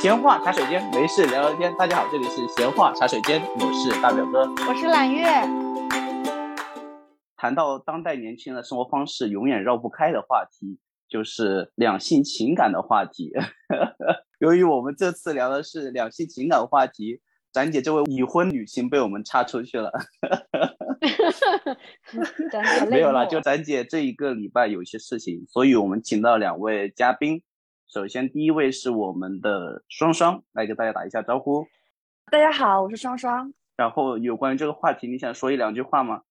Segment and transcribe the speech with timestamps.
[0.00, 1.74] 闲话茶水间，没事聊聊天。
[1.78, 5.26] 大家好，这里是闲话茶水间，我是大表哥，我是揽月。
[7.34, 10.78] 谈到当代年轻人的生活方式，永远绕不开的话题
[11.08, 13.32] 就是两性情感的话题。
[14.38, 19.90] 由于我们这次聊的是两性情感话题，展姐这位已婚女性被我们插出去了。
[22.90, 27.42] 没有了，就展姐这一个礼拜有些事情，所以我们请到两位嘉宾。
[27.88, 31.64] 首先，第一位是我们的双双，来给大家打一下招呼。
[32.32, 33.52] 大家好，我是双双。
[33.76, 36.22] 然后，有关于这个话题，你想说一两句话吗？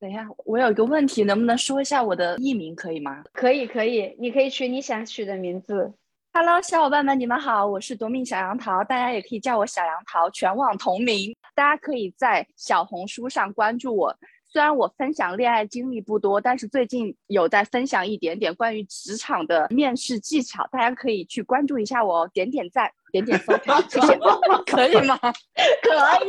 [0.00, 3.22] 等一下，我有一个问题，能不能说一下我的艺名，可以吗？
[3.34, 5.92] 可以，可以，你可以取你想取的名字。
[6.32, 11.36] Hello，小伙伴们，你们好，我是夺命小杨桃，大家也可以叫我小杨桃，全网同名。
[11.54, 14.16] 大家可以在小红书上关注我。
[14.54, 24.16] 虽然我分享恋爱经历不多，但是最近有在分享一点点关于职场的面试技巧，大家可以去关注一下我，点点赞，点点收藏，谢谢。
[24.64, 25.18] 可以吗？
[25.18, 25.90] 可
[26.24, 26.28] 以。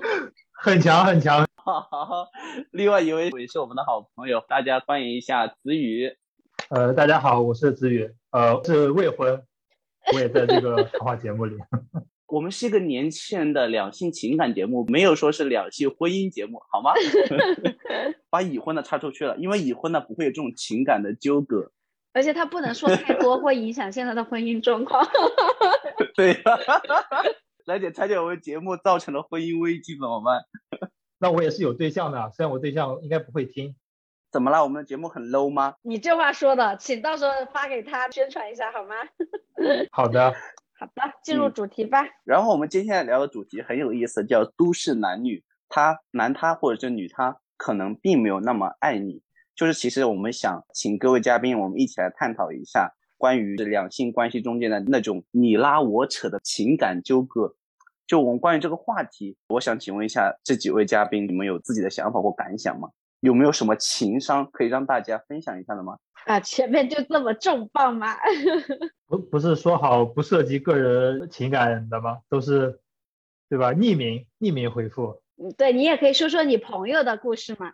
[0.64, 1.46] 很强很强。
[1.56, 2.26] 好，
[2.70, 6.10] 另外一位也是我们的好朋友，大家欢迎一下子宇。
[6.70, 9.42] 呃，大家好，我是子宇，呃，是未婚，
[10.14, 11.58] 我也在这个谈话节目里。
[12.32, 16.94] 我们是一个年轻人的两性情感节目，没有说是两性婚姻节目，好吗？
[18.30, 21.70] 把已婚的插出去了，因为已婚的不会有这种情感的纠葛，
[22.14, 25.06] 而且他不能说太多，会影响现在的婚姻状况。
[26.16, 26.42] 对，
[27.66, 30.40] 来姐拆解我们节目造成的婚姻危机怎么办？
[31.18, 33.76] 那我也是有对象的，虽然我对象应该不会听。
[34.30, 34.62] 怎么了？
[34.64, 35.74] 我们的节目很 low 吗？
[35.82, 38.94] 你这话说的，请到时候发给他宣传一下好吗？
[39.92, 40.32] 好的。
[40.82, 42.04] 好的，进入主题吧。
[42.24, 45.44] 然后我们接下来聊的主题很有意思，叫都市男女。
[45.68, 49.22] 他男他或者是女他，可能并没有那么爱你。
[49.54, 57.54] 就是其实我们想请各位嘉宾，我们一起来探讨一下关于两性关系中间的那种你拉我扯的情感纠葛。
[58.04, 62.88] 就我们关于这个话题，我想请问一下这几位嘉宾，你们有自己的想法或感想吗？
[63.22, 65.96] 有没有什么情商可以让大家分享一下的吗？
[66.26, 68.16] 啊，前面就这么重磅吗？
[69.06, 72.18] 不，不是说好不涉及个人情感的吗？
[72.28, 72.80] 都是，
[73.48, 73.72] 对吧？
[73.72, 75.22] 匿名，匿名回复。
[75.36, 77.72] 嗯，对你也可以说说你朋友的故事嘛。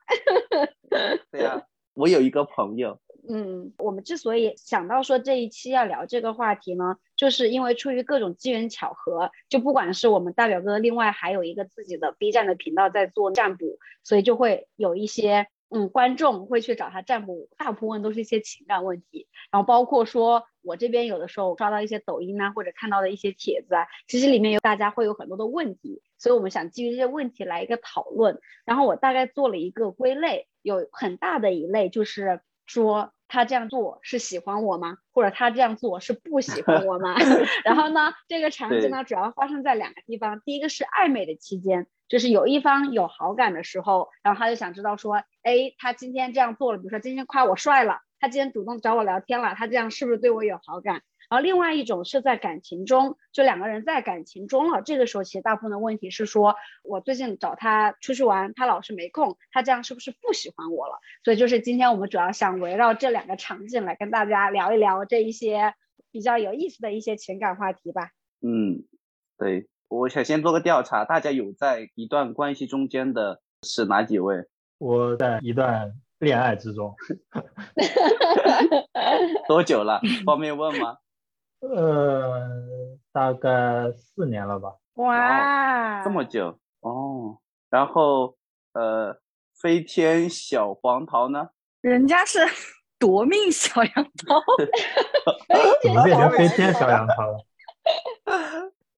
[1.30, 1.62] 对呀，
[1.94, 3.00] 我有一个朋友。
[3.28, 15.48] 嗯，我们之所以想到说这一期要聊这个话题呢，就是因为出于各种机缘巧合，就不管是我们大表哥，另外还有一个自己的 B 站的频道在做占卜，所以就会有一些。
[15.70, 28.40] 嗯，观众会去找他占卜，大部分都是一些情感问题，然后包括说我这边有的时候刷到一些抖音啊，或者看到的一些帖子啊，其实里面有大家会有很多的问题，所以我们想基于这些问题来一个讨论。
[28.64, 34.98] 然后我大概做了一个归类，有很大的一类就是说他这样做是喜欢我吗？
[35.12, 37.14] 或者他这样做是不喜欢我吗？
[37.64, 41.86] 然后呢，这个场景呢主要发生在两个地方，第一个是暧昧的期间。
[42.08, 51.02] 就是有一方有好感的时候，然后他就想知道说，哎，他今天这样做了，比如说今天夸我帅了，他今天主动找我聊天了，他这样是不是对我有好感？
[51.28, 60.98] 然后另外一种是在感情中，就两个人在感情中了，这个时候其实大部分的问题是说，我最近找他出去玩，他老是没空，他这样是不是不喜欢我了？
[61.24, 65.74] 所以就是今天我们主要想围绕这两个场景来跟大家聊一聊这一些
[66.10, 68.10] 比较有意思的一些情感话题吧。
[68.40, 68.84] 嗯，
[69.36, 69.68] 对。
[69.90, 74.44] 我想先做个调查，大家有在一段关系中间的是哪几位？
[74.76, 76.94] 我在一段恋爱之中。
[79.48, 80.02] 多久了？
[80.26, 80.98] 方便问吗？
[81.60, 84.74] 呃，大概四年了吧。
[84.94, 87.38] 哇，这么久哦。
[87.70, 88.36] 然后
[88.72, 89.20] 呃，
[89.60, 91.50] 飞天小黄桃呢？
[91.80, 92.38] 人家是
[92.98, 94.40] 夺命小杨桃。
[95.82, 97.44] 怎么变成飞天小杨桃了？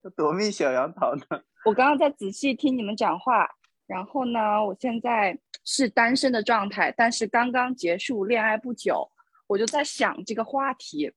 [0.16, 1.22] 夺命小杨桃呢？
[1.64, 3.48] 我刚刚在仔细听你们讲话，
[3.86, 9.10] 然后呢，我现在是单身的状态，但是刚刚结束恋爱不久，
[9.46, 11.12] 我就在想这个话题，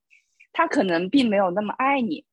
[0.54, 2.24] 他可能并没有那么爱你，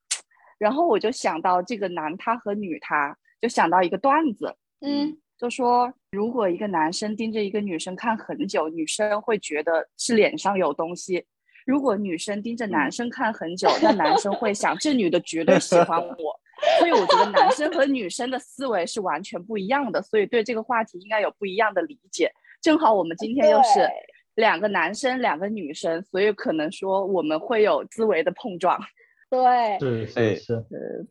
[0.58, 11.26] 然后我就想到这个男他和女他，就想到一个段子，嗯，就说如果一个男生盯着一个女生看很久，女生会觉得是脸上有东西。
[11.66, 16.40] 如果女生盯着男生看很久，那男生会想这女的绝对喜欢我。
[16.78, 22.32] 所以我觉得男生和女生的思维是完全不一样的，所以对这个话题应该有不一样的理解。
[22.62, 23.90] 正好我们今天又是
[24.36, 28.80] 两个男生，两个女生，所以可能说我们会有思维的碰撞。
[29.30, 30.66] 对，是是是。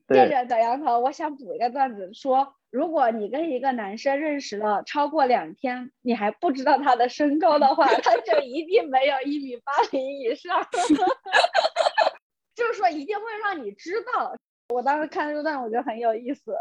[0.06, 10.61] 对着小杨头，我想补一个段子，说如果你跟一个男生认识了超过两天，你还不知道他的身高的话，他就一定没有一米八零以上。
[12.55, 14.34] 就是说，一定会让你知道。
[14.75, 16.55] 我当时看这段，我觉得很有意思。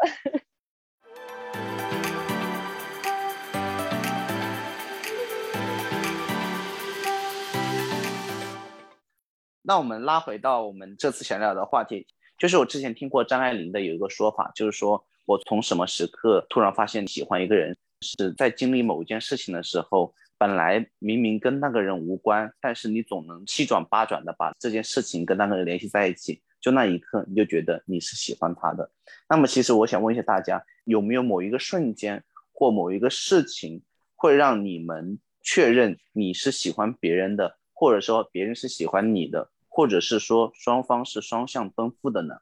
[9.69, 12.07] 那我们拉回到我们这次想聊的话题，
[12.39, 28.89] 就是我之前听过张爱玲的有一个说法，就是说我从什么时刻突然发现喜欢一个人，是在经历某一件事情的时候，本来明明跟那个人无关，但是你总能七转八转的把这件事情跟那个人联系在一起，就那一刻你就觉得你是喜欢他的。
[29.29, 32.23] 那么其实我想问一下大家，有没有某一个瞬间
[32.53, 33.83] 或某一个事情
[34.15, 39.51] 会让你们确认你是喜欢别人的，或者说别人是喜欢你的？
[39.69, 42.39] 或者是说双方是双向奔赴的呢？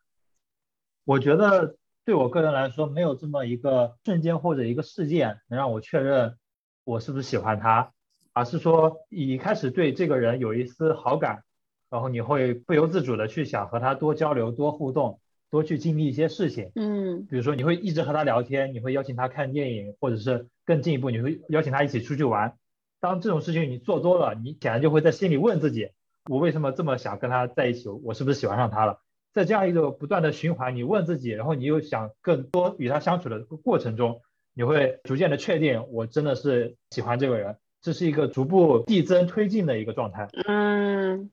[1.04, 6.38] 我觉得对我个人来说，没有这么一个瞬间或者一个事件能让我确认
[6.84, 7.92] 我是不是喜欢他，
[8.34, 11.44] 而是说一开始对这个人有一丝好感，
[11.90, 15.20] 然后你会不由自主的去想和他多交流、多互动、
[15.50, 16.72] 多去经历一些事情。
[16.76, 22.58] 嗯，比如说你会一直和他聊天，你会邀请他看电影，或者是更进一步，你会邀请他一起出去玩。
[23.00, 25.92] 当这种事情你做多了，你显然就会在心里问自己。
[26.28, 27.90] 我为什么这么想跟他在一起？
[27.90, 29.00] 我是不是喜欢上他了？
[29.34, 34.22] 在这样一个不断的循环，你问自己，然后你又想更多与他相处的过程中，
[34.54, 37.56] 你会逐渐的确定，我真的是喜欢这个人。
[37.80, 40.28] 这是一个逐步递增推进的一个状态。
[40.48, 41.30] 嗯，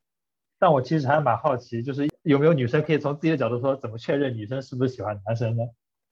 [0.59, 5.65] 但我其实还蛮好奇，就是有没有女生可以从自己的角度说，怎么确认女生是不是喜欢男生呢？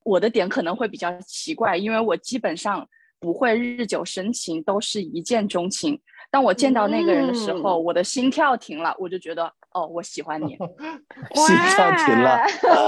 [0.04, 2.88] 我的点可能会比较奇怪，因为我基本上
[3.20, 6.00] 不会日久生情，都是一见钟情。
[6.32, 9.44] 当我见到那个人的时候，我的心跳停了，我就觉得
[9.74, 10.56] 哦，我喜欢你，
[11.36, 12.40] 心跳停了，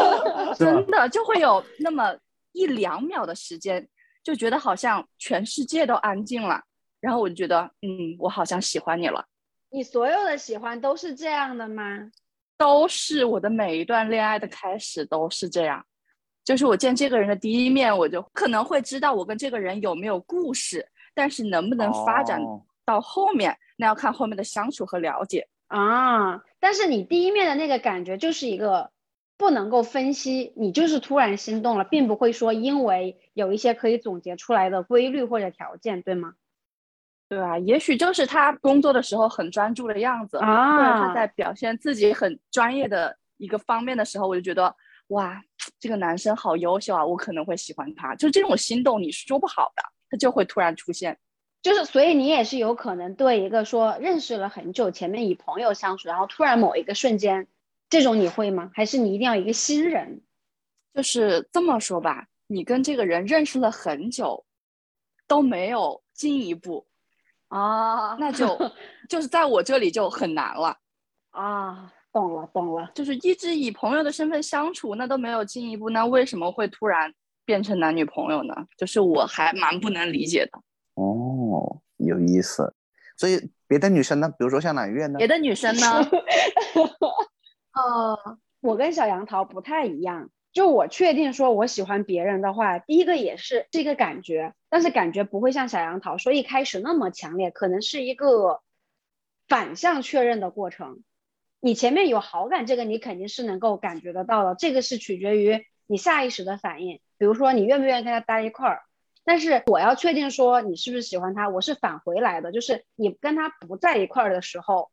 [0.56, 2.16] 真的就会有那么
[2.52, 3.86] 一两秒的时间，
[4.22, 6.62] 就觉得好像全世界都安静了，
[7.00, 9.26] 然后我就觉得嗯，我好像喜欢你了。
[9.68, 12.10] 你所有的喜欢都是这样的吗？
[12.56, 15.84] 都是我的每一段恋爱的开始都是这样，
[16.42, 22.40] 就是我见这个人的第一面，我就可能会知道我跟这个人有没有故事，但是能不能发展。
[22.84, 28.90] 到后面那要看后面的相处和了解啊，但是你第一面的那个感觉就是一个
[29.36, 36.34] 不能够分析，你就是突然心动了，并不会说因为有一些可以总结出来的规律或者条件，对吗？
[37.28, 44.72] 对啊，也许就是他工作的时候很专注的样子啊，或者他在表现自己很专业的一个方面的时候，我就觉得
[45.08, 45.42] 哇，
[45.80, 51.18] 这个男生好优秀啊，我可能会喜欢他，就这种心动你是说不好的，他就会突然出现。
[51.64, 57.48] 就是，所以你也是有可能对一个说认识了很久，前面以朋友相处，然后突然某一个瞬间，
[57.88, 58.70] 这种你会吗？
[58.74, 60.20] 还是你一定要一个新人？
[60.92, 64.44] 就是这么说吧，你跟这个人认识了很久，
[65.26, 66.86] 都没有进一步
[67.48, 68.58] 啊，那就
[69.08, 70.76] 就是在我这里就很难了
[71.32, 71.90] 啊。
[72.12, 77.12] 懂了，懂了，就是一直以朋友的身份相处，那都没有进一步，那为什么会突然
[77.46, 78.54] 变成男女朋友呢？
[78.76, 80.62] 就是我还蛮不能理解的。
[80.94, 82.74] 哦，有意思。
[83.16, 85.18] 所以别的女生呢，比如说像揽月呢？
[85.18, 86.02] 别的女生呢？
[87.74, 90.30] 呃，我跟小杨桃不太一样。
[90.52, 98.60] 就我确定说我喜欢别人的话，第一个也是这个感觉，但是感觉不会像小杨桃说一开始那么强烈，可能是一个
[99.48, 101.02] 反向确认的过程。
[101.58, 107.00] 你前面有好感，这个你肯定是能够感觉得到的，这个是取决于你下意识的反应。
[107.18, 108.82] 比如说你愿不愿意跟他待一块儿。
[109.24, 114.90] 但是我要确定说你是不是喜欢他，我是返回来的，就是你跟他不在一块儿的时候，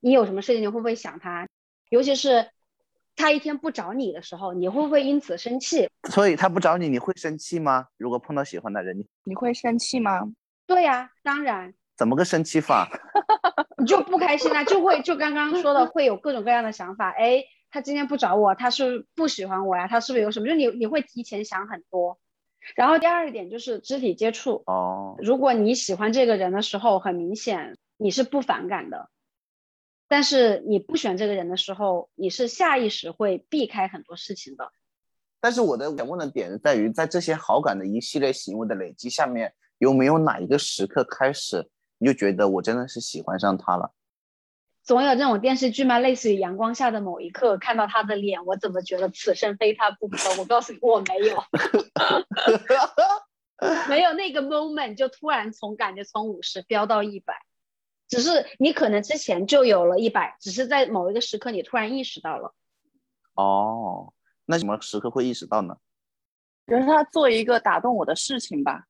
[0.00, 1.48] 你有什么事情你会不会想他？
[1.88, 2.50] 尤其是
[3.16, 5.88] 他一天不找你的时候，你会不会因此生气？
[6.10, 7.86] 所以他不找你，你会生气吗？
[7.96, 10.20] 如果碰到喜欢的人，你你会生气吗？
[10.66, 11.74] 对呀，当然。
[11.96, 12.88] 怎么个生气法？
[13.76, 17.10] 你就不开心啊，就会就刚刚说的会有各种各样的想法。
[17.10, 19.88] 哎，他今天不找我，他是不喜欢我呀？
[19.88, 20.46] 他是不是有什么？
[20.48, 22.18] 就你你会提前想很多。
[22.76, 25.16] 然后第二点就是肢体接触哦。
[25.18, 29.08] 如果你喜欢这个人的时候，很明显你是不反感的，
[30.08, 34.72] 但是你不选这个人的时候，你是下意识会避开很多事情的。
[35.40, 41.66] 但是我的想问的点在于，在这些好感的一系列行为的累积下面，有没有哪一个时刻开始，
[41.98, 43.90] 你就觉得我真的是喜欢上他了？
[44.90, 46.00] 总有这种电视剧嘛？
[46.00, 50.18] 类似于阳光下的某一刻，看到他的脸，我怎么觉得此生非他不可？
[50.36, 51.44] 我告诉你，我没有，
[53.88, 57.34] 没有那个 moment 就突然从感觉从五十飙到一百，
[58.08, 62.52] 只是你可能之前就有了一百，只是在某一个时刻你突然意识到了。
[63.34, 64.12] 哦，
[64.46, 65.76] 那什么时刻会意识到呢？
[66.66, 68.86] 就是他做一个打动我的事情吧，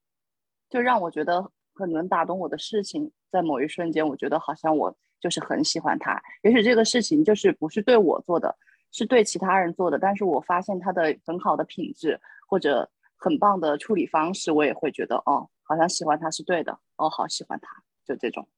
[0.70, 4.96] 就让我觉得很能打动我的事情，在某一瞬间，我觉得好像我。
[5.20, 8.56] 就是很喜欢他，也许这个事情就是不是对我做的，
[8.90, 18.48] 是对其他人做的，但是我发现他的很好的品质或者很棒的处理方式，我也会觉得哦，好像喜欢他是对的，哦，好喜欢他，就这种。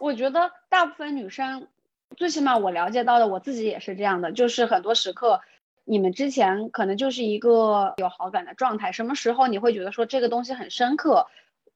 [0.00, 1.68] 我觉得大部分女生，
[2.16, 5.40] 最起码我了解到的，我自己也是这样的，就是很多时刻，
[5.84, 11.26] 你们之前可能就是一个有好感的状态，什么时候你会觉得说这个东西很深刻？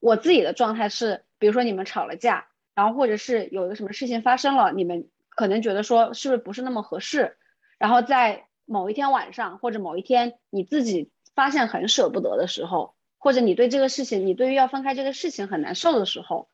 [0.00, 7.36] 我自己的状态是，比如说你们吵了架，然后或者是有一个什么事情发生了，你们可能觉得说是不是不是那么合适，
[7.78, 16.48] 然后在某一天晚上或者某一天你自己发现很舍不得的时候，或者你对这个事情，你对于要分开这个事情很难受的时候。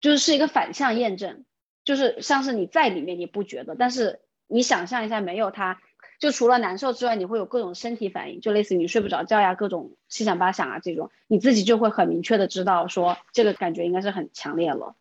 [0.00, 1.46] 就是是一个反向验证，
[1.82, 5.80] 就是像是你在里面你不觉得，但是你想象一下没有他，
[6.18, 14.94] 就除了难受之外，你会有各种身体反应，就类似于你睡不着觉呀，各种七想八想啊这种，你自己就会很明确的知道说这个感觉应该是很强烈了。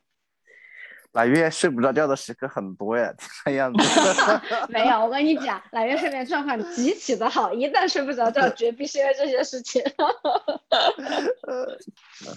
[1.14, 3.80] 揽月睡不着觉的时刻很多呀，看样子。
[4.70, 9.82] 没有，我跟你讲， 揽月睡眠状况极其的好，一旦睡不着觉，绝逼是因为这些事情。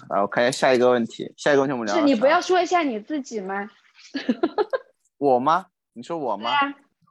[0.09, 1.95] 来，我看一下下一个问题，下一个问题我们聊。
[1.95, 3.67] 是你不要说一下你自己吗？
[5.17, 5.65] 我吗？
[5.93, 6.51] 你说我吗？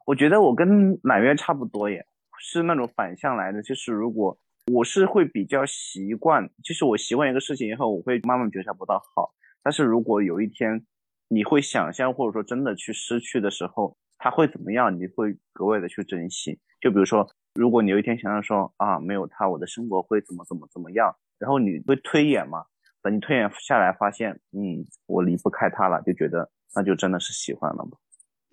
[0.07, 2.07] 我觉得我跟揽月差不多耶，
[2.39, 4.39] 是那种反向来的，就是如果
[4.73, 10.87] 我是会比较习惯，就是我习惯一个事情以后，我会慢慢觉察不到好，但是如果有一天。
[11.29, 14.97] 你会想象，或者说真的去失去的时候，他会怎么样？
[14.99, 16.59] 你会格外的去珍惜。
[16.81, 22.65] 就比如说，如果你有一天想象说啊，没有他，我的生活会怎么怎么怎么样，然后你会推演嘛？
[23.03, 27.93] 等你推演下来，发现，嗯，我离不开他了，就觉得那就真的是喜欢了嘛。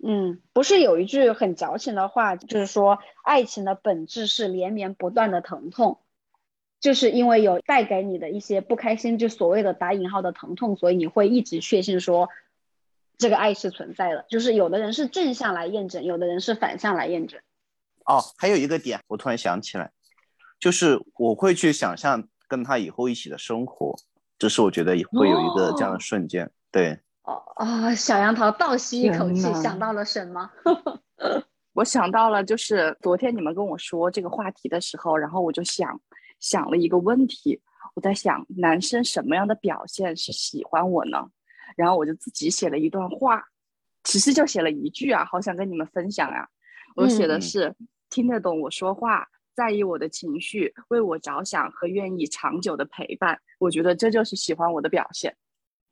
[0.02, 5.98] 嗯，不是有一句很矫情的话，就是说爱情的本质是连绵不断的疼痛，
[6.80, 12.28] 就是因为有带给你的一些不开心，就所谓的打引号的疼痛，所以你会一直确信说。
[13.16, 17.40] 这个爱是存在的，就是有的人是正向来验证，有的人是反向来验证。
[18.04, 19.90] 哦，还有一个点，我突然想起来，
[20.58, 23.96] 就是我会去想象跟他以后一起的生活，
[24.38, 26.50] 这是我觉得会有一个这样的瞬间。
[26.70, 30.50] 对，哦哦，小杨桃倒吸一口气，想到了什么？
[31.72, 36.00] 我想到了，就是昨天你们跟我说这个话题的时候，然后我就想
[36.38, 37.60] 想了一个问题，
[37.94, 41.30] 我在想，男生什么样的表现是喜欢我呢？
[41.76, 43.44] 然后我就自己写了一段话，
[44.02, 46.48] 其实就写了一句啊，好想跟你们分享呀。
[46.96, 47.74] 我写的是
[48.10, 53.40] 听得懂我说话，在意我的情绪，为我着想和愿意长久的陪伴。
[53.58, 55.36] 我觉得这就是喜欢我的表现。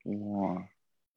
[0.04, 0.68] 哇，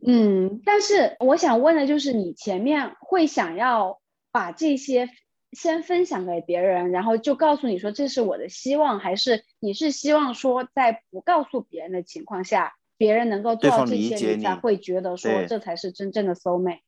[0.06, 4.00] 嗯，但是我想问的就是，你前面会想要
[4.32, 5.10] 把这些
[5.52, 12.74] 先分享给别人，然后就告诉你说这是我的希望，还是你是希望说在不告诉别人的情况下？
[12.98, 16.82] 别人能够做到这些，你才会觉得说这才是真正的 soul mate。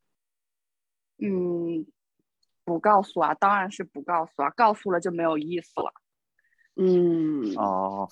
[1.20, 1.86] 嗯，
[2.64, 5.92] 不告诉啊，当然是不告诉啊，告诉了就没有意思了。
[6.76, 8.08] 嗯，哦，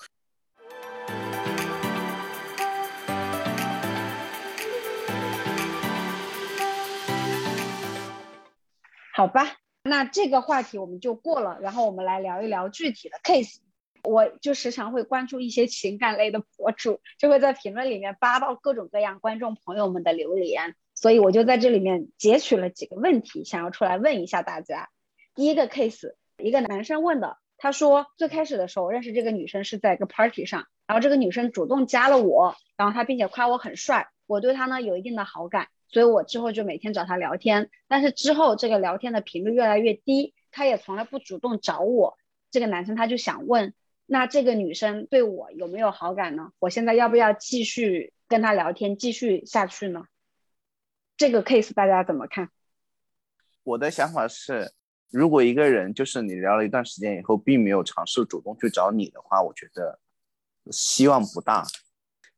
[9.14, 13.60] 好吧，那这个话题我们就过了，然后我们来聊一聊具体的 case。
[14.06, 24.88] 我就时常会关注一些情感类的博主，就会在评论里面扒到各种各样观众朋友们的留言，所以我就在这里面截取了几个问题，想要出来问一下大家。
[25.34, 42.16] 第一个 case，一个男生问的，他说最开始的时候认识这个女生是在一个 party 上，然后这个女生主动加了我，然后她并且夸我很帅，我对她呢有一定的好感，所以我之后就每天找她聊天，但是之后这个聊天的频率越来越低，她也从来不主动找我，
[42.50, 43.74] 这个男生他就想问。
[44.08, 46.52] 那这个女生对我有没有好感呢？
[46.60, 50.04] 我现在要不要继续跟她聊天，继续下去呢？
[51.16, 52.50] 这个 case 大家怎么看？
[53.64, 54.72] 我的想法是，
[55.10, 59.98] 如果一个人就是你聊了一段时间以后，并没有尝试主动去找你的话，我觉得
[60.70, 61.66] 希望不大。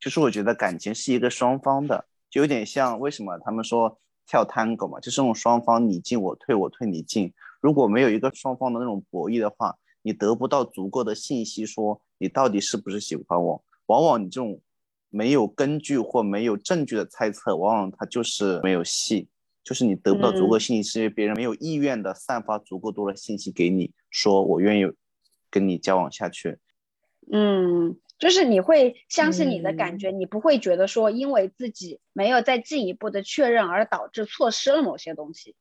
[0.01, 7.35] 就是我觉得感情是一个双方的，就有点像为什么他们说跳 tango 嘛，就是那种双方你进我退，我退你进。
[7.61, 9.77] 如果没有一个双方的那种博弈的话。
[10.03, 13.65] 你得不到足够的信息，说你到底是不是喜欢我？
[13.87, 14.61] 往往你这种
[15.11, 19.29] 没有根据或没有证据的猜测，往往它就是没有戏，
[19.65, 24.91] 就是你得不到足够信息，是因为别人没有意愿的散发足够多的信息给你，说我愿意
[25.51, 26.59] 跟你交往下去。
[27.33, 35.55] 嗯，就是你会相信你的感觉，你不会觉得说因为自己没有再进一步的确认而导致错失了某些东西。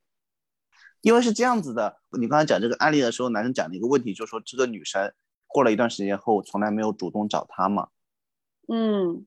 [1.00, 5.12] 因为是这样子的，你刚才讲这个案例的时候，男生讲的一个问题就是说，这个女生
[5.46, 7.88] 过了一段时间后，从来没有主动找他嘛。
[8.66, 9.24] 嗯，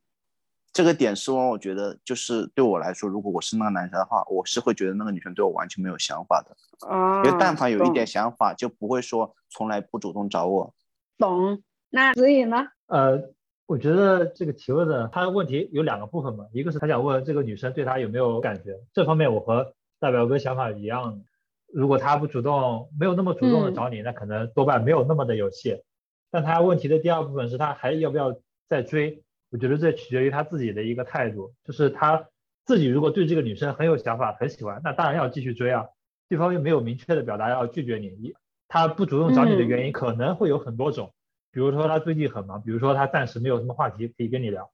[0.74, 6.88] 这个点是让我觉得，就是对我来说，如果我是那个男生的话，我是会觉得那个女生对我完全没有想法的。
[6.88, 10.74] 啊，因为但凡有一点想法，就不会说从来不主动找我。
[11.18, 11.62] 懂。
[11.90, 12.68] 那所以呢？
[12.88, 13.22] 呃，
[13.66, 21.26] 我觉得这个提问的他的问题有两个部分嘛，一个是他想问这个女生对他有没有感觉，这方面我和大表哥想法一样的。
[21.74, 25.82] 如果他不主动，没有那么主动的嗯找你，那可能多半没有那么的有戏。
[26.30, 29.24] 但他问题的第二部分是他还要不要再追？
[29.50, 32.28] 我觉得这取决于他自己的一个态度，就是他
[32.66, 35.88] 自己如果对这个女生很有想法、很喜欢，那当然要继续追啊。
[36.30, 38.34] 对方又没有明确的表达要拒绝你，你
[38.70, 41.14] 他不主动找你的原因可能会有很多种，
[41.52, 44.72] 比如说他最近很忙，比如说他暂时没有什么话题可以跟你聊。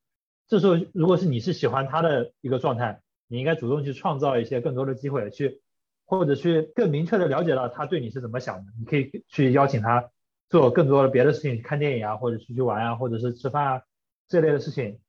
[0.48, 5.60] 这时候如果是你是喜欢他的一个状态，你应该主动去创造一些更多的机会，去
[6.08, 8.72] 或者去更明确的了解到他对你是怎么想的。
[8.80, 10.10] 你可以去邀请他
[10.50, 13.82] 做更多的别的事情，看电影啊，或者出去玩啊，或者是吃饭啊
[14.30, 15.00] 这类的事情，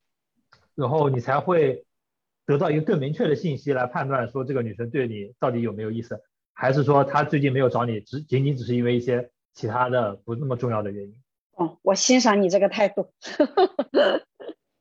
[0.74, 1.84] 然后你才会
[2.44, 6.20] 得到一个更明确的信息来判断说这个女生对你到底有没有意思，
[6.52, 11.14] 还是说她最近没有找你，只仅仅只是因为一些其他的不那么重要的原因。
[11.52, 13.12] 哦，我欣赏你这个态度。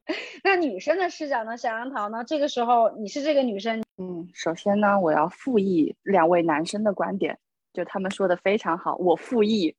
[0.44, 1.58] 那女生的视角呢？
[1.58, 2.24] 小杨桃呢？
[2.24, 7.38] 这个时候你是这个女生，嗯，首先呢，我要复议两位男生的观点，
[7.74, 9.76] 就他们说的非常好，我复议。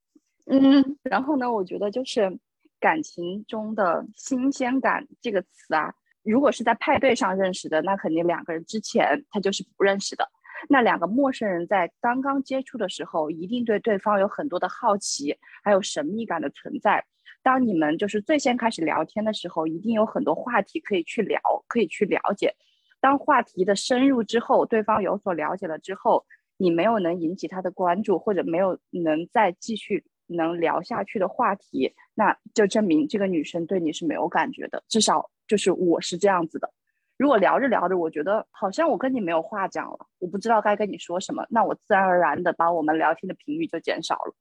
[0.50, 2.38] 嗯然后呢，我觉得就是
[2.80, 5.92] 感情中的新鲜感这个词啊，
[6.22, 10.28] 如果是在派对上认识的，那肯定两个人之前他就是不认识的。
[10.68, 17.04] 那两个陌生人在刚刚接触的时候，一定对对方有很多的好奇，还有神秘感的存在。
[17.42, 22.54] 当你们就是最先开始聊天的时候，一定有很多话题可以去聊，可以去了解。
[23.00, 26.26] 当话题的深入之后，对方有所了解了之后，
[26.56, 34.82] 你没有能引起他的关注，或者没有能再继续能聊下去的话题，那就证明这个女生对你是没有感觉的。
[34.88, 36.70] 至少就是我是这样子的。
[37.16, 44.34] 如果聊着聊着，我觉得好像我跟你没有话讲了，我不知道该跟你说什么，那我自然而然的把我们聊天的频率就减少了。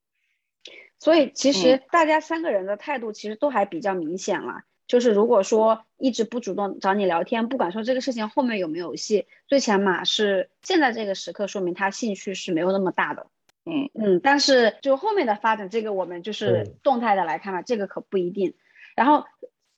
[0.98, 4.62] 所以其实大家三个人的态度其实都还比较明显了。
[4.86, 13.26] 就是如果说一直不主动找你聊天，不管说这个事情后面有没有戏，最起码是现在这个时刻说明他兴趣是没有那么大的。
[13.66, 18.54] 嗯嗯，但是就后面的发展，这个我们就是动态的来看了，这个可不一定。
[18.96, 19.26] 然后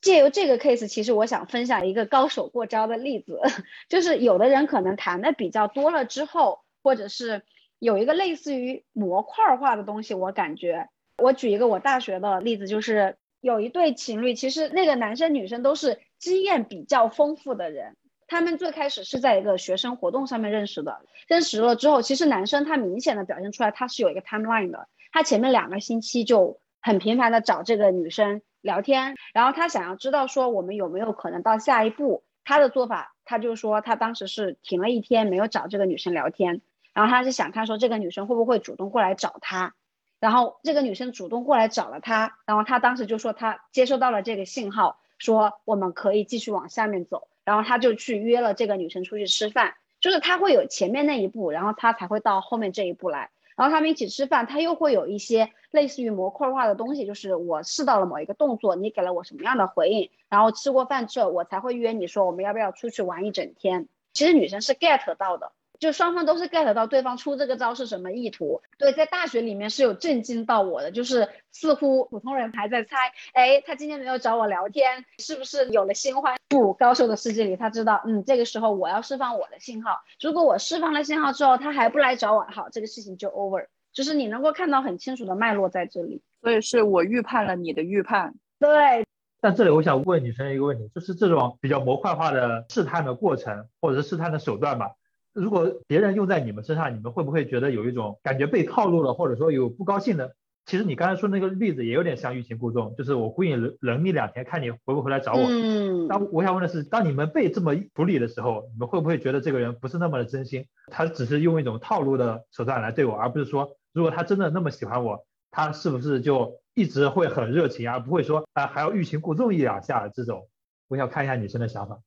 [0.00, 3.40] 借由这个 case，其实我想分享一个高手过招的例子，
[3.90, 7.42] 就是有的人可能谈的比较多了之后，或者是
[7.80, 10.88] 有一个类似于模块化的东西，我感觉，
[11.20, 17.96] 我举一个我大学的例子，就是有一对情侣，其实那个男生女生都是经验比较丰富的人。
[18.26, 36.60] 他们最开始是在一个学生活动上面认识的，认识了之后，其实男生他明显的表现出来他是有一个 timeline 的，他前面两个星期就很频繁的找这个女生聊天，然后他想要知道说我们有没有可能到下一步，他的做法他就说他当时是停了一天没有找这个女生聊天，
[36.94, 39.74] 然后他是想看说这个女生会不会主动过来找他，
[40.20, 47.26] 然后这个女生主动过来找了他，然后他当时就说他接收到了这个信号，说我们可以继续往下面走。
[47.42, 53.30] 然后他就去约了这个女生出去吃饭，就是他会有前面那一步，然后他才会到后面这一步来。
[53.56, 63.88] 然后他们一起吃饭，他又会有一些类似于模块化的东西，就是我试到了某一个动作，你给了我什么样的回应，然后吃过饭之后，我才会约你说我们要不要出去玩一整天。
[64.12, 68.60] 其实女生是 get 到的，就双方都是 get 到对方出这个招是什么意图。
[68.78, 72.96] 对，在大学里面是有震惊到我的，就是似乎普通人还在猜，
[73.32, 76.36] 哎，他今天没有找我聊天，是不是有了新欢？
[76.48, 80.02] 不，高手的世界里，他知道，嗯，这个时候我要释放我的信号。
[80.20, 83.66] 如果我释放了信号之后，他还不来找我，好，这个事情就 over。
[83.92, 86.22] 就是你能够看到很清楚的脉络在这里。
[86.42, 88.34] 所以是我预判了你的预判。
[88.58, 89.04] 对，
[89.40, 94.92] 但这里我想问女生一个问题，就是这种比较模块化的试探的过程，或者是试探的手段吧，
[95.40, 100.34] 如果别人用在你们身上，你们会不会觉得有一种感觉被套路了，或者说有不高兴的？
[100.66, 105.46] 其实你刚才说那个例子也有点像欲擒故纵，就是我故意冷冷你两天，看你回不回来找我。
[105.48, 120.46] 嗯，那我想问的是，当你们被这么处理的时候，你们会不会觉得这个人不是那么的真心，他只是用一种套路的手段来对我，而不是说，如果他真的那么喜欢我，他是不是就一直会很热情，而不会说啊、还要欲擒故纵一两下这种？
[120.88, 121.98] 我想看一下女生的想法。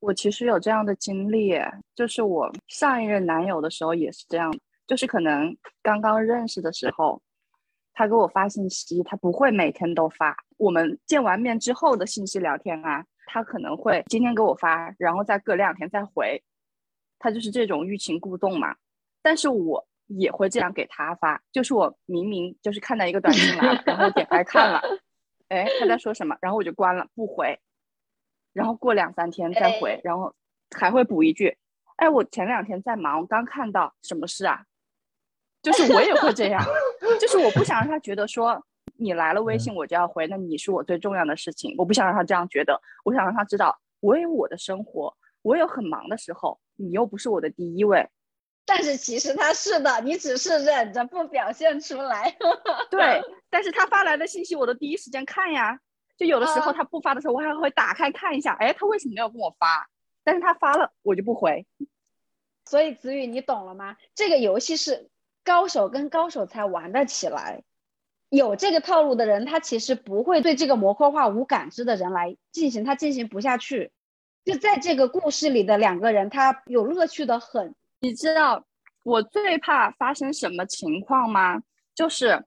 [0.00, 1.54] 我其实有这样的经历，
[1.94, 4.52] 就是我上一任男友的时候也是这样，
[4.86, 7.20] 就是可能刚刚认识的时候，
[7.92, 10.36] 他给我发信息，他不会每天都发。
[10.56, 16.40] 我们见完面之后的信息聊天啊，他可能会今天给我发，然后再隔两天再回，
[17.18, 18.76] 他就是这种欲擒故纵嘛。
[19.20, 24.80] 但是我也会这样给他发，就是我明明就是看到一个短信来了，然后点开看了，
[25.48, 27.58] 哎，他在说什么，然后我就关了不回。
[28.58, 30.34] 然后过两三天再回，然后
[30.76, 31.56] 还会补一句，
[31.96, 34.64] 哎，我前两天在忙，刚看到什么事啊？
[35.62, 36.60] 就是我也会这样，
[37.20, 38.60] 就是我不想让他觉得说
[38.96, 48.08] 你来了微信我就要回，那你是我最重要的事情，我不想让他这样觉得，我想让他知道我有我的生活，我有很忙的时候，你又不是我的第一位。
[48.66, 52.36] 但是其实他是的，你只是忍着不表现出来。
[52.90, 55.80] 对，但是他发来的信息我都第一时间看呀，
[56.18, 59.88] 就有的时候他不发的时候，我还会打开看一下，哎，他为什么没有跟我发？
[60.24, 61.64] 但是他发了，我就不回。
[62.66, 63.96] 所以子宇，你懂了吗？
[64.14, 65.08] 这个游戏是
[65.44, 67.62] 高手跟高手才玩得起来，
[68.28, 73.92] 有这个套路的人，他其实不会对这个模块化无感知的人来进行，他进行不下去。
[74.44, 77.74] 就在这个故事里的两个人，他有乐趣的很。
[78.00, 78.64] 你知道
[79.02, 81.62] 我最怕发生什么情况吗？
[81.94, 82.44] 就是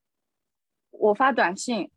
[0.91, 1.89] 我发短信，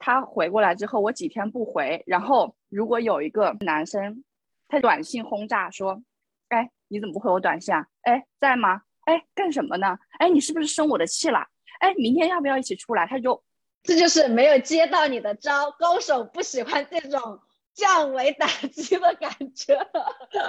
[0.00, 4.24] 他回过来之后，我几天不回，然后如果有一个男生，
[4.66, 6.02] 他短信轰炸说
[6.50, 7.86] ：“哎，你怎么不回我短信啊？
[8.02, 8.82] 哎，在吗？
[9.04, 9.96] 哎，干什么呢？
[10.18, 11.46] 哎，你是不是生我的气了？
[11.78, 13.40] 哎，明天要不要一起出来？”他就
[13.84, 17.40] 这就是没有接到你的招，高手不喜欢这种。
[17.72, 19.78] 降维打击的感觉，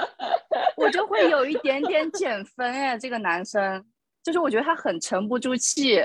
[0.76, 2.98] 我就会有一点 点减分哎。
[2.98, 3.86] 这个男生，
[4.24, 6.02] 就是我觉得他很沉不住气。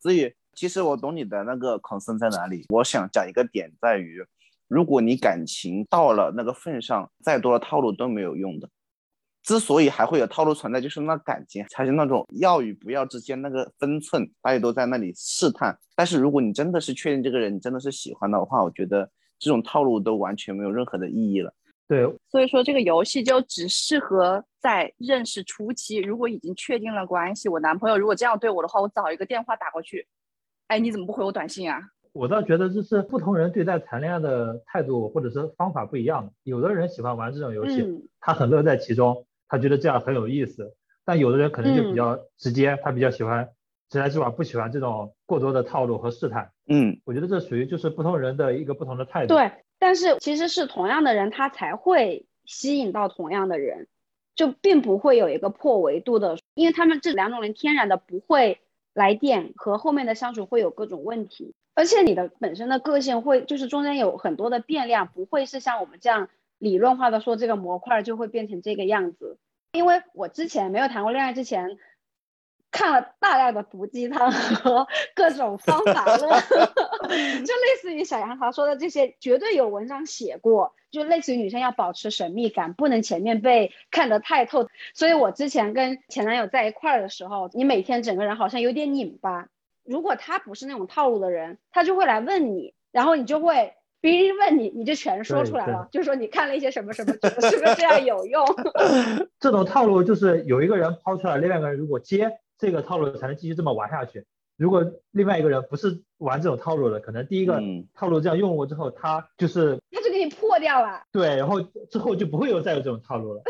[0.00, 2.66] 子宇，其实我懂你的那个 concern 在哪里。
[2.68, 4.24] 我想讲一个点在于，
[4.68, 8.68] 如果你感情到了那个份上，再多的套路都没有用的。
[9.42, 15.76] 之所以还会有套路存在，就是那感情才是那种要与不要之间那个分寸，大家都在那里试探。
[15.96, 19.10] 但是如果你真的是确定这个人，你真的是喜欢的话，我觉得。
[19.44, 21.52] 这种套路都完全没有任何的意义了。
[21.88, 25.96] 对，所以说这个游戏就只适合在认识初期。
[25.96, 30.06] 如果已经确定了关系，我男朋友如果这样对我的话，我找一个电话打过去。
[30.72, 31.78] 哎，你怎么不回我短信啊？
[32.14, 36.32] 我倒觉得这是不同人对待谈恋爱的态度或者是方法不一样。
[36.44, 37.86] 有的人喜欢玩这种游戏，
[38.20, 40.74] 他很乐在其中，他觉得这样很有意思。
[41.04, 43.50] 但有的人可能就比较直接，他比较喜欢。
[43.90, 46.50] 直来直往，不喜欢这种过多的套路和试探。
[46.66, 49.34] 嗯，我觉得这属于就是不同人的一个不同的态度。
[49.34, 53.88] 对，但是其实是同样的人，他才会吸引到同样的人，
[54.34, 58.60] 就并不会有一个破维度的，因为他们这两种人天然的不会
[58.94, 66.28] 来电和后面的相处会有各种问题，而且你的本身的个性会就是中间有很多的变量，不会是像我们这样
[66.58, 69.38] 理论化的说这个模块就会变成这个样子。
[69.72, 71.78] 因为我之前没有谈过恋爱之前。
[72.74, 76.20] 看了大量的毒鸡汤和各种方法论，
[77.44, 80.74] 就类似于小杨桃说的这些，绝对有文章写过。
[80.92, 84.68] 就类似于女生要保持神秘感，不能前面被看得太透。
[84.94, 89.48] 所以我之前跟前男友在一块儿的时候，你每天整个人好像有点拧巴。
[89.82, 97.12] 如果他不是那种套路的人，他就会来问你，然后你就会别人问你，你就全说出来了，就说你看了一些什么什么，
[97.50, 98.46] 是不是这样有用？
[99.40, 102.38] 这种套路就是有一个人抛出来，另外一个人如果接。
[102.58, 104.24] 这个套路才能继续这么玩下去。
[104.56, 107.60] 如果另外一个人不是玩这种套路的，可能第一个
[107.94, 111.02] 套路这样用过之后，他就是他就给你破掉了。
[111.10, 113.42] 对，然后之后就不会有再有这种套路了。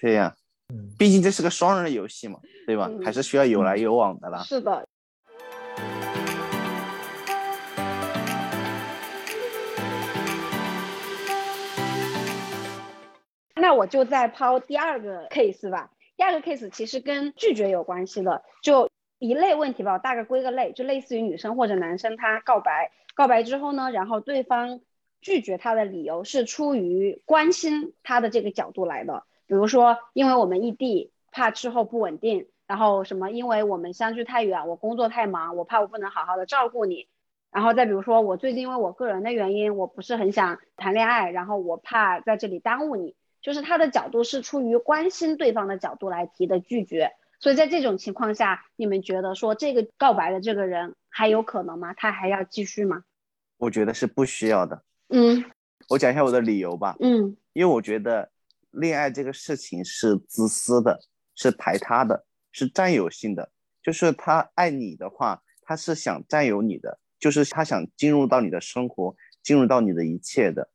[0.00, 0.34] 对呀，
[0.74, 2.90] 嗯，毕竟这是个双人的游戏嘛，对吧？
[3.04, 4.42] 还是需要有来有往的啦。
[4.42, 4.86] 是的。
[13.54, 15.90] 那我就再抛第二个 case 吧。
[16.16, 18.90] 第二个 case 其实跟拒绝有关系的，就
[19.28, 24.80] 一类问题吧，我大概归个类，就类似于女生或者男生他告白，告白之后呢，然后对方
[25.20, 37.06] 拒绝他的理由是出于关心他的这个角度来的，比如说因为我们异地，怕之后不稳定，然后什么因为我们相距太远，我工作太忙，我怕我不能好好的照顾你，
[37.52, 43.14] 然后再比如说我最近因为我个人的原因，我不是很想谈恋爱，然后我怕在这里耽误你。
[43.40, 51.92] 就是他的角度是出于关心对方的角度来提的拒绝，所以在这种情况下，你们觉得说这个告白的这个人还有可能吗？
[51.94, 53.02] 他还要继续吗？
[53.56, 54.84] 我觉得是不需要的。
[55.08, 55.44] 嗯，
[55.88, 56.94] 我讲一下我的理由吧。
[57.00, 58.30] 嗯，因为我觉得
[58.70, 61.00] 恋爱这个事情是自私的，
[61.34, 63.50] 是排他的，是占有性的。
[63.82, 70.70] 就是他爱你的话，他是想占有你的，就是他想进入到你的生活，进入到你的一切的。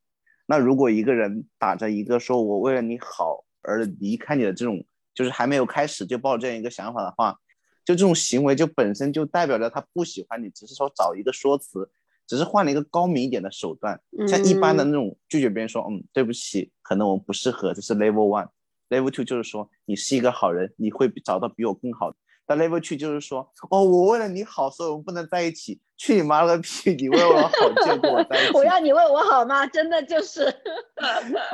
[0.46, 4.84] 那如果一个人打着一个说我为了你好而离开你的这种，
[5.18, 7.36] 就是还没有开始就抱这样一个想法的话，
[7.84, 11.90] 就这种行为就本身就代表着他不喜欢你，只是说找一个说辞，
[12.28, 14.00] 只是换了一个高明一点的手段。
[14.28, 22.18] 像一般的那种拒绝别人说，嗯，对不起，可能我们不适合，这是 level one，level two 就是说你是一个好人，你会找到比我更好的。
[22.48, 25.80] 到 level 去就是说，哦，我为了你好，所以我们不能在一起。
[26.00, 26.94] 去你妈了个屁！
[26.94, 27.50] 你为我好
[27.84, 28.54] 就跟我在一起。
[28.54, 29.66] 我要你为我好吗？
[29.66, 30.46] 真的就是。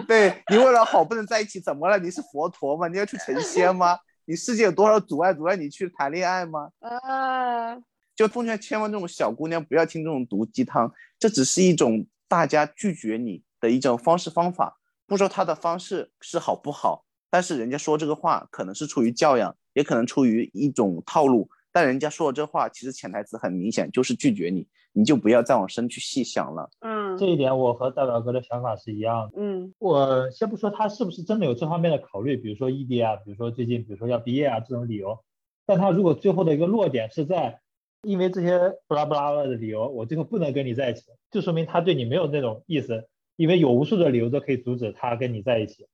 [0.05, 1.97] 对你为了好不能在一起，怎么了？
[1.97, 2.89] 你是佛陀吗？
[2.89, 3.97] 你要去成仙吗？
[4.25, 6.69] 你世界有多少阻碍阻碍你去谈恋爱吗？
[6.81, 7.77] 啊！
[8.15, 14.77] 就奉劝千万这种小姑娘不要听这种毒鸡汤，这只是一种大家拒绝你的一种方式方法。
[15.07, 21.49] 不说他的方式是好不好，但是人家说这个话可能是出于教养，也可能出于一种套路。
[21.71, 26.69] 但人家说的这话，其实潜台词很明显，就是拒绝你，你就不要再往深去细想了。
[26.81, 29.41] 嗯，这一点我和大表哥的想法是一样的。
[29.41, 35.17] 嗯，我先不说他是不是真的有这方面的考虑，比如说异地啊，比如说最近，比如说要毕业啊这种理由。
[35.65, 37.59] 但他如果最后的一个落点是在，
[38.03, 45.87] 因为这些不拉不拉的理由，我最后不能跟你在一起，就说明他对你没有那种意思，因为有无数的理由都可以阻止他跟你在一起。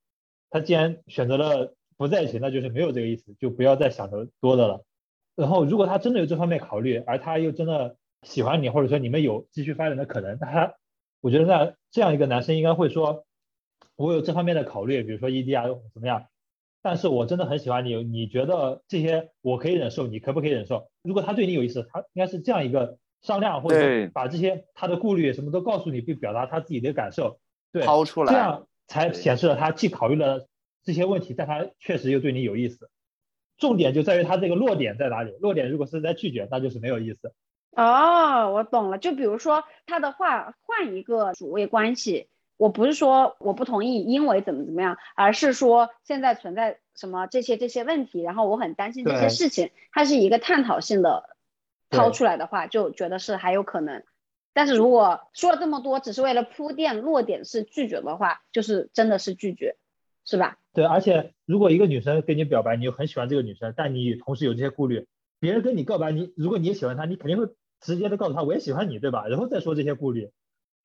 [0.50, 4.86] 他既然选择了不在一起，那就是没有这个意思，就不要再想的多的了。
[5.36, 10.76] 然后，如果他真的有这方面考虑，而他又真的喜欢你，或者说你们有继续发展的可能，他，
[11.20, 13.26] 我觉得那这样一个男生应该会说，
[13.98, 16.28] 我有这方面的考虑，比如说异地啊怎么样，
[16.82, 20.90] 但是我真的很喜欢你，你觉得这些我可以忍受，你可不可以忍受？
[21.04, 27.40] 如果他对你有意思，他应该是这样一个商量，或者把这些他的顾虑什么都告诉你，并表达他自己的感受，
[27.74, 30.48] 对，抛出来，这样才显示了他既考虑了
[30.90, 32.90] 这些问题，但他确实又对你有意思。
[33.60, 35.32] 重点就在于他这个落点在哪里？
[35.40, 37.32] 落点如果是在拒绝，那就是没有意思。
[37.74, 38.98] 哦，我懂了。
[38.98, 49.70] 就比如说他的话换一个主谓关系，我不是说我不同意，因为怎么怎么样，而是说现在存在什么这些这些问题，然后我很担心这些事情。
[49.92, 51.38] 它是一个探讨性的
[51.92, 54.04] 抛出来的话，就觉得是还有可能。
[54.54, 59.76] 但是如果说了这么多，只是为了铺垫，落点是拒绝的话，就是真的是拒绝，
[60.30, 60.58] 是吧？
[60.76, 65.08] 对，而且如果一个女生跟你表白，你又很喜欢这个女生，但你同时有这些顾虑，
[65.40, 69.26] 别人跟你告白，你如果你也喜欢她，你肯定会直接的告诉她我也喜欢你，对吧？
[69.28, 70.30] 然后再说这些顾虑，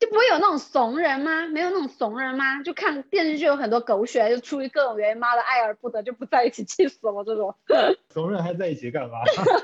[0.01, 1.47] 就不会有那种怂人吗？
[1.47, 2.63] 没有那种怂人吗？
[2.63, 7.55] 就看电视剧有很多狗血，就出于各种原因，妈的爱而不得就不在一起，气死了这种。
[8.09, 9.19] 怂人还在一起干嘛？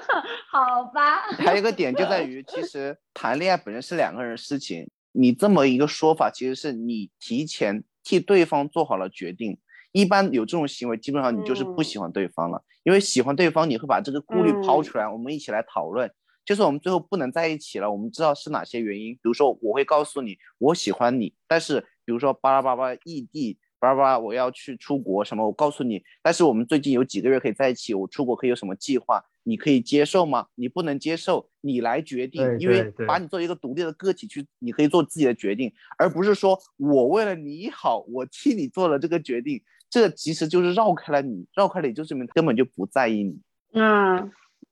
[0.53, 1.23] 好吧。
[1.39, 9.57] 还有一个点就在于，其实谈恋爱本身是两个人事情，你这么一个说法，其实是你提前替对方做好了决定。
[9.93, 16.11] 一般有这种行为，基本上你就是不喜欢对方了，因为喜欢对方，你会把这个顾虑抛出来，我们一起来讨论。
[16.43, 19.15] 就是我们最后不能在一起了，我们知道是哪些原因。
[19.15, 30.47] 比如说，我会告诉你我喜欢你，但是比如说巴拉巴拉异地，巴拉巴拉我要去出国什么，我告诉你，但是我们最近有几个月可以在一起，我出国可以有什么计划，你可以接受吗？
[30.57, 39.63] 你不能接受，你来决定，因为把你作为一个独立的个体去，你可以做自己的决定，而不是说我为了你好，我替你做了这个决定。
[39.91, 43.41] 这其实就是绕开了你，绕开了，你就证明根本就不在意你。
[43.73, 44.31] 嗯，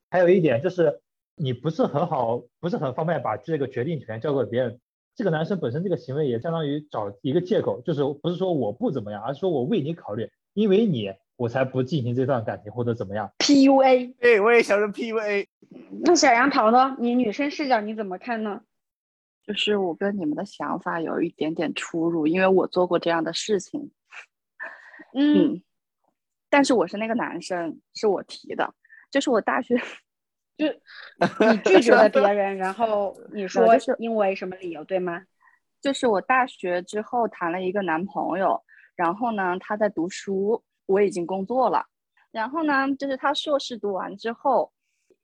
[0.09, 1.00] 还有一点就是，
[1.35, 4.78] 你不是很好，不是很方便把这个决定权交给别人。
[5.16, 13.28] 这个男生本身这个行为也相当于找一个借口，就是不是说我不怎么样，而是说我为你考虑，因为你我才不进行这段感情或者怎么样。
[13.38, 15.46] PUA，对，我也想说 PUA。
[16.04, 16.96] 那小杨桃呢？
[17.00, 18.61] 你女生视角你怎么看呢？
[19.44, 23.90] 就是我跟你们的想法有一点点出入，因为我做过这样的事情。
[25.14, 25.62] 嗯，
[26.51, 28.75] 但是我是那个男生，是我提的，
[29.11, 29.77] 就是我大学，
[30.59, 30.66] 就
[31.51, 35.23] 你拒绝了别人，然后 你说是因为什么理由，对吗？
[35.81, 38.62] 就是我大学之后谈了一个男朋友，
[38.97, 41.87] 然后呢，他在读书，我已经工作了，
[42.31, 44.73] 然后呢，就是他硕士读完之后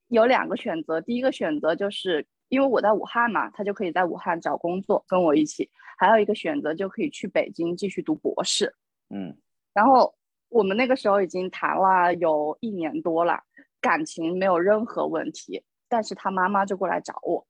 [0.09, 5.69] 有两个选择，第一个选择就是因为我在武汉嘛，他就可以在武汉找工作跟我一起，
[5.99, 8.73] 还有一个选择就可以去北京继续读博士，
[9.11, 9.37] 嗯。
[9.75, 10.15] 然后
[10.49, 13.43] 我们那个时候已经谈了有一年多了，
[13.81, 15.65] 感情没有任何问题。
[15.89, 17.45] 但是他妈妈就过来找我，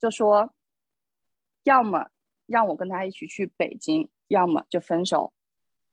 [0.00, 0.52] 就说，
[1.64, 2.08] 要么
[2.46, 5.32] 让我跟他一起去北京，要么就分手。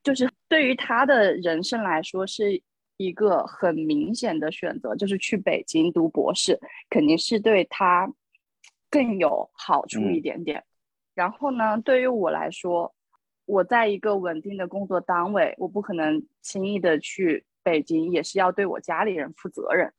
[0.03, 2.61] 就是对于他的人生来说，是
[2.97, 6.59] 一个很明显的选择，就是去北京读博士，
[6.89, 8.07] 肯定是对他
[8.89, 10.63] 更有好处一点点。
[11.15, 12.93] 然后呢，对于我来说。
[13.45, 19.93] 我在一个稳定的工作单位，我不可能轻易的去北京，也是要对我家里人负责任。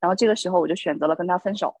[0.00, 1.76] 然后这个时候，我就选择了跟他分手。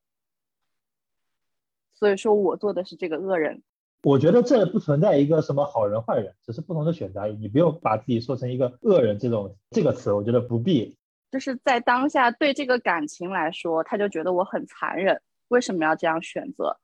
[1.94, 3.62] 所以说我做的是这个恶人。
[4.02, 7.26] 我觉得这不存在一个什么好人坏人，只是不同的选择。
[7.26, 10.96] 你不用把自己说成一个恶人这种这个词，我觉得不必。
[11.30, 16.78] 就是在当下对这个感情来说，他就觉得我很残忍，为什么要这样选择？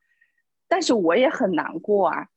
[0.66, 2.28] 但是我也很难过啊。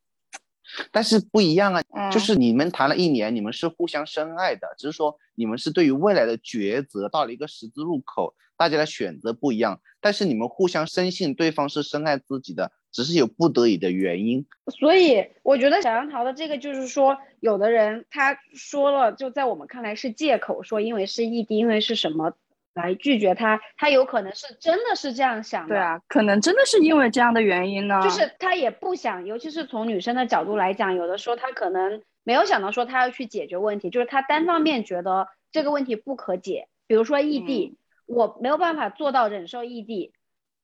[0.92, 14.44] 但是不一样啊，嗯就是你们谈了一年，你们是互相深爱的，只是说你们是对于未来的抉择到了一个十字路口，大家的选择不一样，但是你们互相深信对方是深爱自己的，只是有不得已的原因。
[14.78, 22.32] 所以我觉得小杨桃的这个就是说，有的人他说了，就在我们看来是借口，说因为是异地，因为是什么
[22.78, 25.74] 来拒绝他，他有可能是真的是这样想的。
[25.74, 28.00] 对啊，可能真的是因为这样的原因呢。
[28.02, 36.68] 就是他也不想，尤其是从女生的角度来讲，有的时候他可能没有想到说他要去解决问题，就是他单方面觉得这个问题不可解。
[36.86, 40.14] 比如说异地，我没有办法做到忍受异地，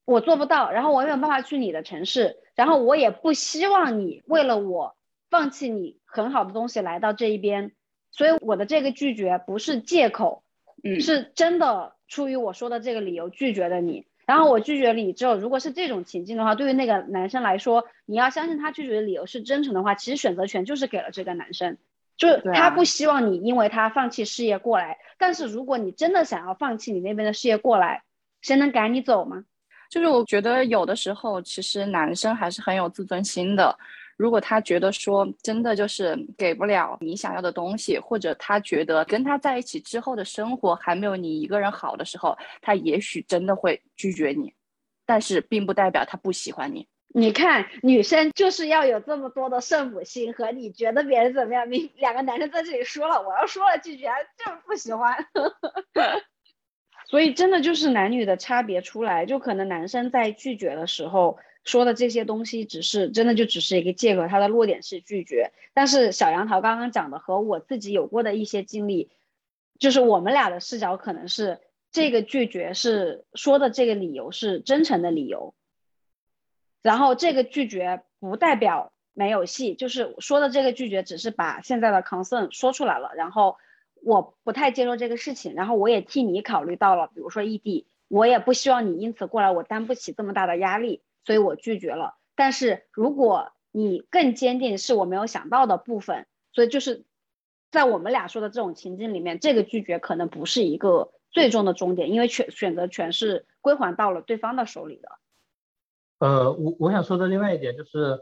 [0.07, 4.97] 我做不到，然后我也没有办法去你的城市，然后我也不希望你为了我
[5.29, 7.73] 放弃你很好的东西来到这一边，
[8.11, 10.45] 所以我的这个拒绝不是借口，
[10.83, 14.07] 嗯，是真的出于我说的这个理由拒绝了你。
[14.27, 21.77] 然后我拒绝了你之后，如果是这种情境的话，对于那个男生来说，你要相信他拒绝的理由是真诚的话，其实选择权就是给了这个男生，
[22.17, 24.97] 就是他不希望你因为他放弃事业过来。
[25.19, 28.03] 但是如果你真的想要放弃你那边的事业过来，
[28.41, 29.45] 谁能赶你走吗？
[29.91, 33.79] 就是我觉得有的时候，其实男生还是很有自尊心的。
[34.17, 44.53] 如果他觉得说真的就是给不了你想要的东西，或者他觉得跟他在一起之后的生活还没有你一个人好的时候，他也许真的会拒绝你，
[45.05, 46.87] 但是并不代表他不喜欢你。
[47.17, 55.17] 你看，女生就是要有这么多的圣母心和你觉得别人怎么样，你两个男生在这里说了，我要说了拒绝，就是不喜欢。
[57.07, 65.53] 所以真的就是男女的差别出来，就可能男生在拒绝的时候说的这些东西，只是真的就只是一个借口，他的落点是拒绝。
[65.73, 69.11] 但是小杨桃刚刚讲的和我自己有过的一些经历，
[69.79, 75.55] 就是我们俩的视角可能是这个拒绝是说的这个理由是真诚的理由，
[76.83, 83.57] 然后这个拒绝不代表没有戏，就是说的这个拒绝只是把现在的 concern 说出来了，然后
[84.03, 92.15] 我不太接受这个事情，然后我也替你考虑到了，比如说异地，我也不希望你因此过来，我担不起这么大的压力，所以我拒绝了。
[92.35, 97.05] 但是如果你更坚定是我没有想到的部分，所以就是
[97.71, 105.09] 在我们俩说的这种情境里面，这个拒绝可能不是一个最终的终点，因为选选择权是归还到了对方的手里的。
[106.21, 108.21] 呃，我我想说的另外一点就是，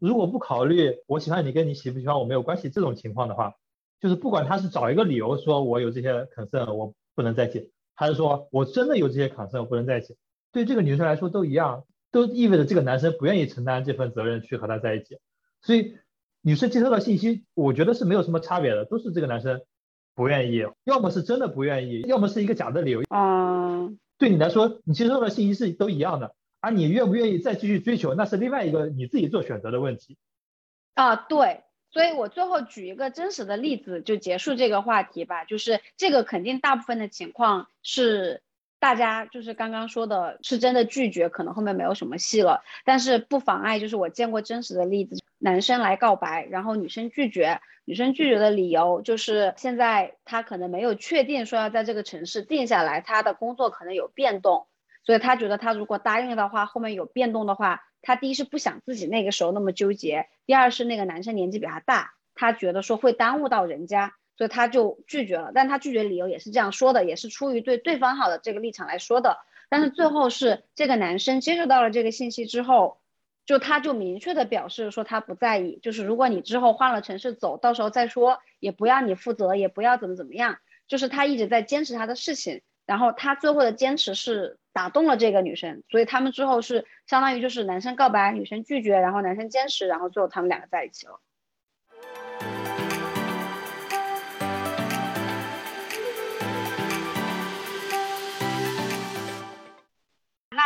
[0.00, 3.54] 如果不考虑我喜欢你跟你喜不喜欢我没有关系这种情况的话，
[4.00, 10.16] 就是不管他是找一个理由说我有这些 concern 我不能在一起，还是说我真的有这些 concern 我不能在一起，
[10.52, 15.18] 对这个女生来说都一样，都意味着这个男生不愿意承担这份责任去和她在一起，
[15.62, 15.96] 所以
[16.40, 19.62] 女生接收到信息，我觉得是没有什么差别的，都是这个男生
[20.14, 23.02] 不愿意，要么是真的不愿意，要么是一个假的理由。
[23.10, 30.16] 嗯，对你来说，你接收到的信息是都一样的，而你愿不愿意再继续追求，那是另外一个你自己做选择的问题。
[30.94, 35.44] 啊，对，所以我最后举一个真实的例子就结束这个话题吧。
[35.44, 38.40] 就是这个肯定大部分的情况是
[38.78, 42.62] 大家就是刚刚说的是真的拒绝，可能后面没有什么戏了。
[42.84, 54.66] 但是不妨碍，就是我见过真实的例子，男生来告白，然后女生拒绝，女生拒绝的理由就是现在他可能没有确定说要在这个城市定下来，他的工作可能有变动。
[55.04, 65.52] 所以他觉得他如果答应的话，后面有变动的话，他第一是不想自己那个时候那么纠结，第二是那个男生年纪比他大，他觉得说会耽误到人家，所以他就拒绝了。
[65.54, 69.38] 但他拒绝理由也是这样说的，也是出于对对方好的这个立场来说的。
[69.68, 72.98] 但是最后是这个男生接受到了这个信息之后，
[73.44, 82.62] 就他就明确的表示说他不在意，就是如果你之后换了城市走，到时候再说，也不要你负责，也不要怎么怎么样，就是他一直在坚持他的事情。
[82.86, 91.18] 然后他最后的坚持是打动了这个女生，所以他们之后是相当于就是男生告白，女生拒绝，然后男生坚持，然后最后他们两个在一起了。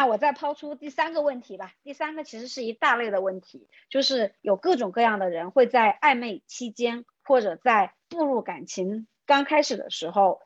[0.01, 1.75] 那我再抛出第三个问题吧。
[1.83, 10.41] 第三个其实是一大类的问题，就是有各种各样的人会在暧昧期间，或者在步入感情刚开始的时候，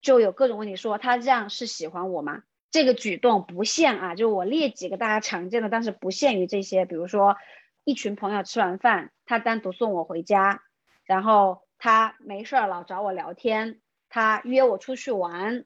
[0.00, 2.44] 就有各种问题说他这样是喜欢我吗？
[2.70, 7.36] 这个举动不限啊，就我列几个大家常见的，但是不限于这些，比如说
[7.82, 10.62] 一群朋友吃完饭，他单独送我回家，
[11.02, 15.64] 然后他没事儿老找我聊天，他约我出去玩，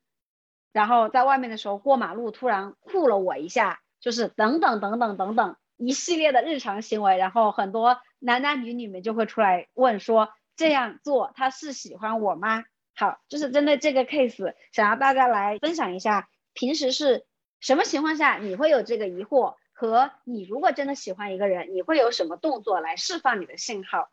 [0.74, 12.64] 然后在外面的时候过马路突然护了我一下，就是等等等等等等一系列的日常行为，然后很多男男女女们就会出来问说这样做他是喜欢我吗？
[12.96, 17.24] 好，就是针对这个 case，想要大家来分享一下，平时是
[17.60, 19.54] 什么情况下你会有这个疑惑？
[19.76, 24.08] 和你如果真的喜欢一个人，你会有什么动作来释放你的信号？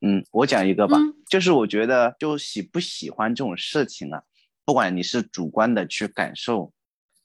[0.00, 4.22] 嗯，我讲一个吧，嗯就是我觉得就喜不喜欢这种事情啊，
[4.64, 6.72] 不管你是主观的去感受，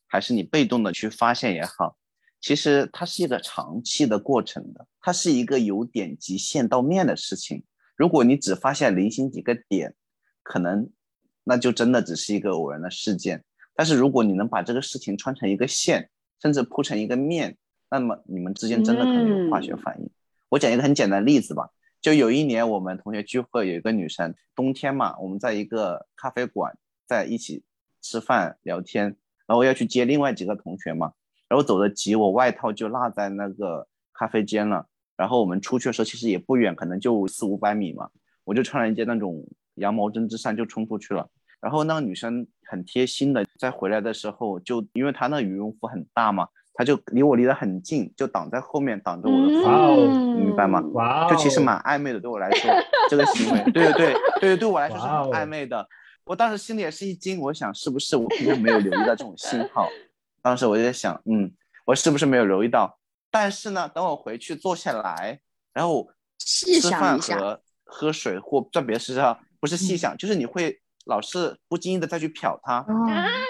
[0.07, 1.97] 还是你被动的去发现也好，
[2.41, 7.63] 其实它是一个长期的过程的，它是一个由点及线到面的事情。
[7.95, 9.95] 如果你只发现零星几个点，
[10.43, 10.89] 可能
[11.43, 13.43] 那就真的只是一个偶然的事件。
[13.75, 16.09] 但是如果你能把这个事情穿成一个线，
[16.41, 17.57] 甚至铺成一个面，
[17.89, 20.09] 那么你们之间真的可能有化学反应。
[20.49, 21.69] 我讲一个很简单的例子吧，
[22.01, 26.75] 就有一年我们同学聚会，有一个女生，冬天嘛，我们在一个咖啡馆
[27.07, 27.63] 在一起
[28.01, 29.15] 吃饭聊天，
[29.47, 31.13] 然后要去接另外几个同学嘛，
[31.47, 34.85] 然后走的急，我外套就落在那个咖啡间了。
[35.15, 38.07] 然后我们出去的时候其实也不远，可能就四五百米嘛，
[38.43, 39.43] 我就穿了一件那种
[39.75, 41.27] 羊毛针织衫就冲出去了。
[41.59, 50.81] 然后那个女生很贴心的，在回来的时候就因为她那羽绒服很大嘛，她就离我离得很近，就挡在后面挡着我的哇风，哦明白吗？
[50.93, 52.71] 哇哦，就其实蛮暧昧的，对我来说
[53.09, 55.87] 这个行为，对对对对对，对我来说是很暧昧的。
[56.27, 59.87] 我当时心里也是一惊，我想是不是我平常没有留意到这种信号？
[60.41, 61.49] 当时我就在想，嗯，
[61.85, 62.99] 我是不是没有留意到？
[63.31, 65.39] 但是呢，等我回去坐下来，
[65.73, 73.07] 然后吃饭和喝水或做别的事上，不是细嗯想，就是你会老是不经意的再去瞟他，哦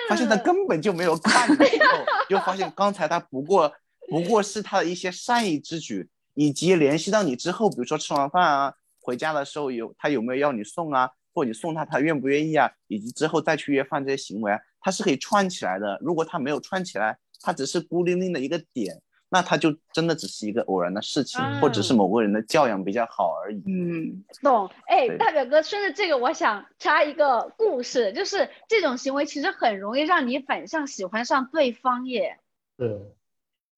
[0.07, 3.73] 发现他根本就没有看的时候，就发现刚才他不过
[4.07, 15.95] 不过是他的一些善意之举，以及联系到你之后，比如说吃完饭啊，回家的时候有他有没有要你送啊，或者你送他他愿不愿意啊，以及之后再去约饭这些行为啊，他是可以串起来的。
[16.01, 23.61] 如果他没有串起来，他只是孤零零的一个点，那他就真的只是一个偶然的事情，或者是某个人的教养比较好而已。
[23.67, 32.39] 嗯，懂，哎，大表哥，顺着这个，我想插一个故事，就是这种行为其实很容易让你反向喜欢上对方耶，
[32.77, 32.99] 对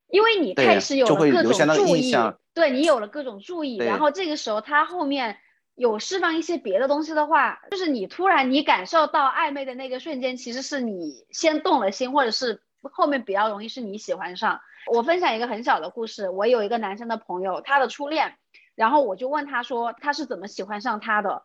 [0.10, 5.36] 因为你开始有就了各种注意印象，对你有了各种注意，然后这个时候他后面
[5.80, 14.60] 有释放一些别的东西的话，就是你突然你感受到暧昧的那个瞬间，其实是你先动了心，或者是后面比较容易是你喜欢上。
[14.88, 18.36] 我分享一个很小的故事，我有一个男生的朋友，他的初恋，
[18.76, 21.44] 然后我就问他说他是怎么喜欢上他的，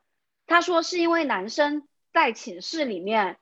[0.49, 3.37] 他说是因为男生在寝室里面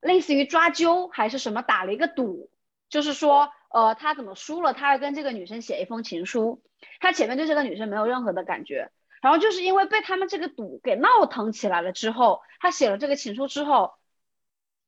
[0.00, 2.48] 类似于抓阄还是什么打了一个赌，
[2.88, 6.62] 就是说呃他怎么输了，他要跟这个女生写一封情书，
[7.00, 8.90] 他前面对这个女生没有任何的感觉，
[9.22, 13.92] 然后就是因为被他们这个赌给闹腾起来了之后，他写了这个情书之后，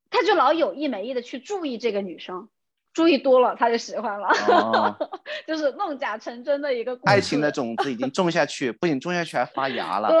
[0.09, 2.49] 他就老有意没意的去注意这个女生。
[2.93, 5.09] 注意多了，他就喜欢了，哦
[5.47, 7.09] 就是弄假成真的一个故事。
[7.13, 10.09] 爱情的种子已经种下去，不仅种下去还发芽了。
[10.11, 10.19] 对，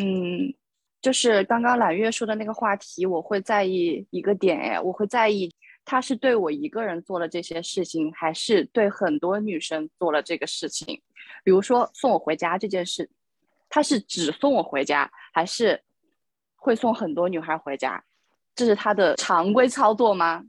[0.00, 0.54] 嗯，
[1.00, 5.52] 就是刚刚揽月说的那个话题，我会在意一个点，哎，我会在意
[5.84, 11.02] 他是对我一个人做了这些事情，还是对很多女生做了这个事情。
[11.44, 13.10] 比如说送我回家这件事，
[13.68, 15.82] 他是只送我回家，还是
[16.56, 18.02] 会送很多女孩回家？
[18.54, 20.44] 这是他的常规操作吗？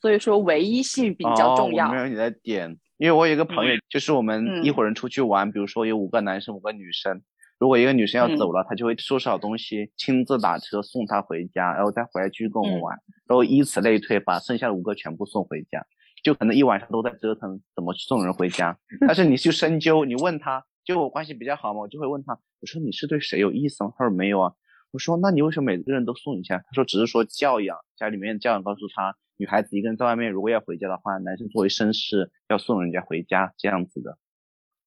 [0.00, 1.90] 所以说唯一性比较重要。
[1.90, 7.22] 没有你的点，因为我有一个朋友，就是我们嗯一伙人出去玩，比如说有五个男生，五个女生。
[7.58, 15.86] 如果一个女生要走了，他就会收拾好东西，亲自打车送她回家，然后再回来继续跟我们玩，然后以此类推，把剩下的五个全部送回家。
[16.22, 18.76] 就可能一晚上都在折腾怎么送人回家。
[19.06, 23.92] 但是你去深究，你问他，就我关系比较好嘛，我就会问他，我说你是对谁有意思吗？
[23.96, 24.52] 他说没有啊。
[24.90, 26.58] 我说那你为什么每个人都送一下？
[26.58, 29.16] 他说只是说教养，家里面教养告诉他。
[29.38, 34.18] 女孩子一个人在外面，如果要回家的话，男生作为绅士要送人家回家这样子的，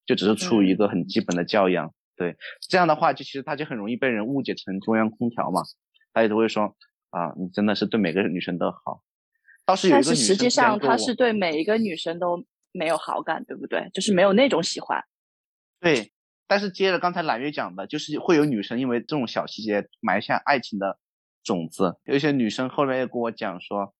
[0.05, 1.93] 就只是出于一个很基本的教养。
[2.19, 2.35] 对，
[2.67, 5.61] 这样的话就其实他就很容易被人误解成中央空调嘛，
[6.11, 6.75] 大家都会说
[7.11, 9.01] 啊，你真的是对每个女生都好。
[9.65, 13.89] 倒是有一个女生但是实际上他是对每一个女生都没有好感，对不对？
[13.93, 15.01] 就是没有那种喜欢。
[15.79, 16.11] 对，
[16.45, 20.99] 但是接着刚才揽月讲的，就是会有女生因为这种小细节埋下爱情的
[21.43, 21.95] 种子。
[22.03, 23.95] 有一些女生后来又跟我讲说。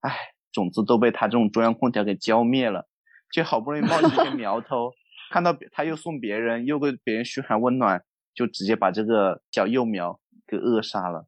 [0.00, 0.16] 唉，
[0.50, 2.88] 种子都被他这种中央空调给浇灭了，
[3.30, 4.90] 就好不容易冒起一些苗头，
[5.32, 8.04] 看到他又送别人，又给别人嘘寒问暖，
[8.34, 11.26] 就直接把这个小幼苗给扼杀了。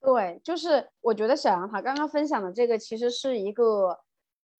[0.00, 3.98] 对，就是我觉得小杨他刚刚分享的这个，其实是一个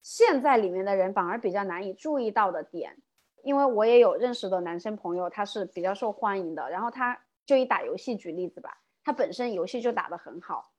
[0.03, 2.97] 现在里面的人反而比较难以注意到的点，
[3.45, 7.16] 因为我也有认识的男生朋友，他是比较受欢迎的，然后他
[7.47, 10.72] 就以打游戏举例子吧，他本身游戏就打得很好。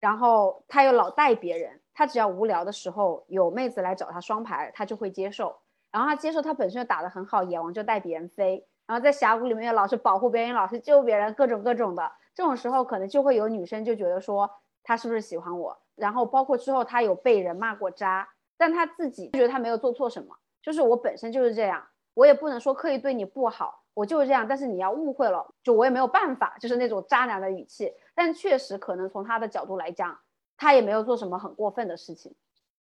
[0.00, 5.60] 然后他又老带别人，他只要无聊的时候有妹子来找他双排，他就会接受。
[5.90, 8.66] 然后他接受，他本身就打得很好，野王就带别人飞。
[8.86, 12.10] 然后在峡谷里面又老是保护别人，老是救别人，各种各种的。
[12.34, 14.50] 这种时候可能就会有女生就觉得说
[14.82, 15.78] 他是不是喜欢我？
[15.94, 24.46] 然后包括之后他有被人骂过渣，但他自己觉得他没有做错什么，就是我本身就是这样，我也不能说刻意对你不好，我就是这样。
[24.48, 27.92] 但是你要误会了，就我也没有办法，就是那种渣男的语气。
[28.14, 30.18] 但确实可能从他的角度来讲，
[30.56, 32.34] 他也没有做什么很过分的事情。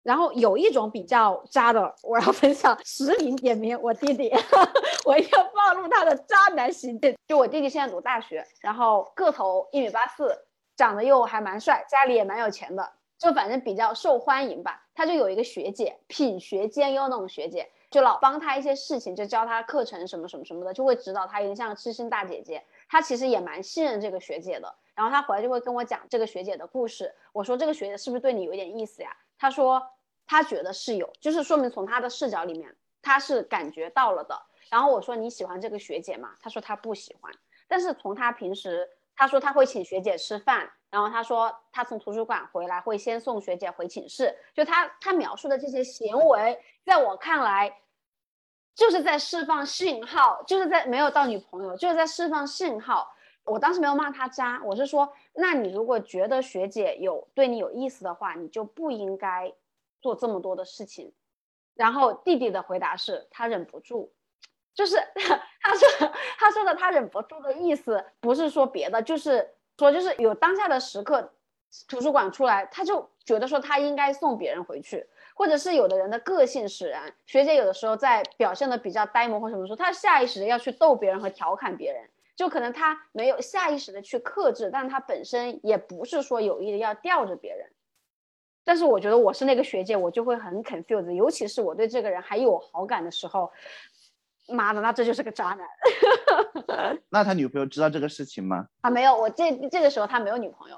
[0.02, 4.30] 然后有一种比较渣的，我要分享实名点名我弟弟，
[5.06, 7.16] 我要暴露他的渣男行径。
[7.28, 10.36] 就我弟弟现在读大学，然后个头一米八四，
[10.76, 14.82] 长得又还蛮帅，家里也蛮有钱的，就反正比较受欢迎吧。
[14.94, 22.62] 他就有一个学姐，品学兼优那种学姐，就老帮他一些事情，就教他课程什么什么什么的，就会指导他，有点像知心大姐姐。
[22.88, 24.74] 他其实也蛮信任这个学姐的。
[24.94, 27.14] 然后他回来就会跟我讲这个学姐的故事。
[27.32, 29.16] 我说这个学姐是不是对你有点意思呀？
[29.42, 29.82] 他说
[30.24, 32.72] 他觉得是有，就是说明从他的视角里面
[33.02, 34.40] 他是感觉到了的。
[34.70, 36.30] 然后我说你喜欢这个学姐吗？
[36.40, 37.34] 他说他不喜欢。
[37.66, 44.32] 但是从他平时，他说他会请学姐吃饭，然后他说他从图书馆回来会先送学姐回寝室。
[44.54, 47.80] 就他他描述的这些行为，在我看来
[48.76, 53.12] 就是在释放信号，就是在没有到女朋友，就是在释放信号。
[53.44, 59.52] 我当时没有骂他渣，我是说，那你如果觉得学姐有对你有意思的话，你就不应该
[60.00, 61.12] 做这么多的事情。
[61.74, 64.12] 然后弟弟的回答是他忍不住，
[64.74, 64.96] 就是
[65.62, 71.32] 他说他说的他忍不住的意思不是说别的，就是说就是有当下的时刻，
[71.88, 82.06] 图书馆出来，他就觉得说他应该送别人回去，或者是有的人的个性使然，学姐有的时候在表现的比较呆萌或什么时候，他下意识的要去逗别人和调侃别人。
[82.34, 87.68] 就可能他没有下意识的去克制，但他本身也不是说有意的要吊着别人。
[88.64, 93.50] 但是我觉得我是那个学姐，我就会很 confused，尤其是我对这个人还有好感的时候，
[94.48, 96.98] 妈的，那这就是个渣男。
[97.10, 98.68] 那他女朋友知道这个事情吗？
[98.80, 100.76] 啊，没有，我这这个时候他没有女朋友。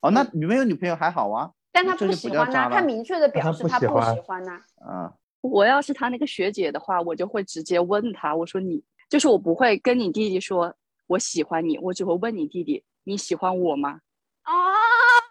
[0.00, 1.50] 哦，那你没有女朋友还好啊。
[1.70, 4.62] 但他不喜欢呐，他明确的表示他不喜欢呐。
[4.80, 10.74] 啊，我要是他那个学姐的话，我就会直接问他，我说你就是我不会跟你弟弟说。
[11.08, 14.00] 我喜欢你，我只会问你弟弟，你喜欢我吗？
[14.42, 14.52] 啊，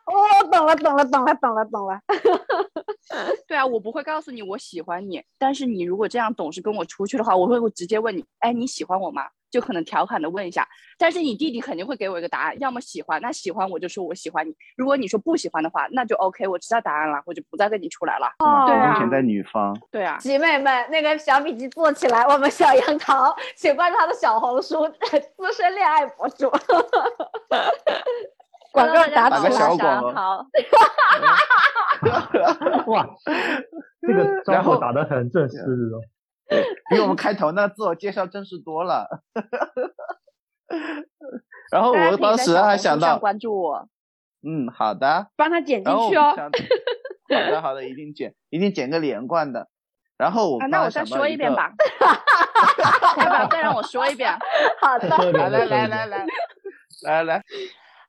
[0.05, 1.99] 我懂了，懂了，懂了，懂了，懂了。
[3.47, 9.23] 对啊，我不会告诉你我喜欢你，但是你如果这样懂事跟我出去的话，我会直接问你，哎，你喜欢我吗？
[9.49, 10.67] 就可能调侃的问一下，
[10.97, 14.53] 但是你弟弟肯定会给我一个答案，要么喜欢，那喜欢我就说我喜欢你。
[14.75, 18.27] 如果你说不喜欢的话，那就 OK，我知道答案了，我就不再跟你出来了。
[18.67, 19.77] 对啊，全在女方。
[19.91, 24.87] 对啊，姐妹们，那个小笔记做起来，我们小杨桃，请关注他的小红书，
[25.37, 26.49] 资深恋爱博主。
[28.71, 30.45] 广告打个小广告。
[32.91, 33.07] 哇，
[34.01, 36.01] 这个 招呼打得很正式哦。
[36.89, 39.07] 比我们开头那自我介绍正式多了。
[41.71, 43.87] 然后我当时还想到关注我，
[44.41, 46.33] 嗯，好的，帮他剪进去哦。
[46.35, 46.49] 好
[47.51, 49.67] 的，好的，一定剪，一定剪个连贯的。
[50.17, 51.71] 然后我那我再说一遍吧，
[53.19, 54.31] 要不要再让我说一遍？
[54.81, 56.25] 好的，来来来来来
[57.03, 57.43] 来来。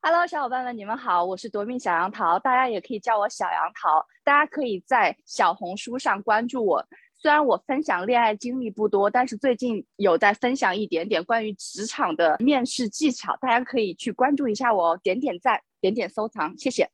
[0.01, 4.05] Hello，小伙伴们，你们好，我是夺命小杨桃，大家也可以叫我小杨桃。
[4.23, 6.85] 大家可以在小红书上关注我。
[7.21, 16.89] 虽然我分享恋爱经历不多，但是最近有在分享一点点关于职场的面试技巧，大家可以去关注一下我，点点赞，点点收藏，谢谢。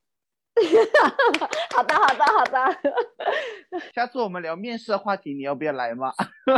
[1.75, 2.77] 好的，好的，好的。
[3.93, 6.11] 下次我们聊面试的话题，你要不要来嘛？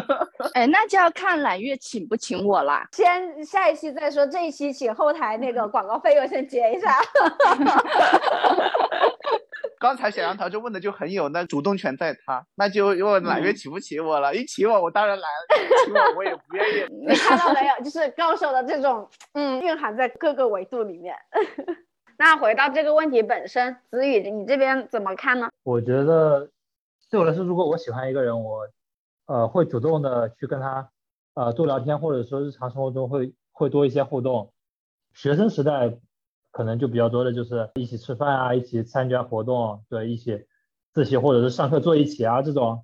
[0.54, 2.88] 哎，那就要看揽月请不请我啦。
[2.94, 6.96] 先下一期再说，这一期请后台那个广告费用先结一下。
[9.80, 14.34] 刚才小杨桃就问的就很有那主动权在他，那就问揽月请不起我了。
[14.36, 16.86] 一请我，我当然来了； 请我，我也不愿意。
[17.08, 17.84] 你看到没有？
[17.84, 21.16] 就是高手的这种，嗯，蕴含在各个维度里面。
[22.18, 25.50] 那回到这个问题本身，子宇，你这边怎么看呢？
[25.64, 26.50] 我觉得，
[27.12, 28.68] 对我来说，如果我喜欢一个人，我，
[29.28, 30.90] 呃，会主动的去跟他，
[31.36, 34.52] 呃，多聊天，或者说日常生活中会会多一些互动。
[35.14, 36.00] 学生时代。
[36.58, 40.48] 可能就比较多的就是一起吃饭啊，一起参加活动，对，一起
[40.92, 42.84] 自习或者是上课坐一起啊这种，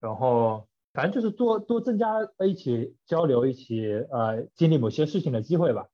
[0.00, 2.06] 然后反正就是多多增加
[2.46, 5.88] 一起交流，一起呃经历某些事情的机会吧。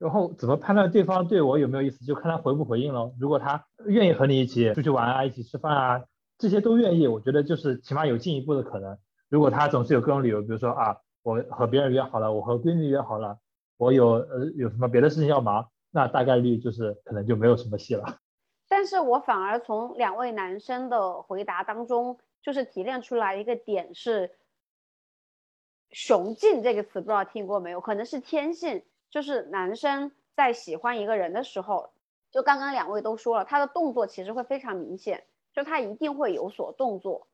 [0.00, 3.12] 然后怎么判断对方对我有没有意思，就看他回不回应了。
[3.20, 6.04] 如果他愿意和你一起出去玩啊，一起吃饭啊，
[6.38, 8.98] 这些都愿意，我觉得就是起码有进一步的可能。
[9.28, 13.38] 如果他总是有各种理由，比如说啊，我和别人约好了，我和闺蜜约好了，
[13.76, 15.68] 我有呃有什么别的事情要忙。
[15.90, 18.20] 那大概率就是可能就没有什么戏了，
[18.68, 24.36] 但是我反而从两位男生的回答当中，就是提炼出来一个点是
[25.90, 27.80] “雄竞”这个词，不知道听过没有？
[27.80, 31.90] 可能是天性，就是男生在喜欢一个人的时候，
[32.30, 35.24] 就刚刚两位都说了，他的动作其实会非常明显，
[35.54, 37.26] 就他一定会有所动作，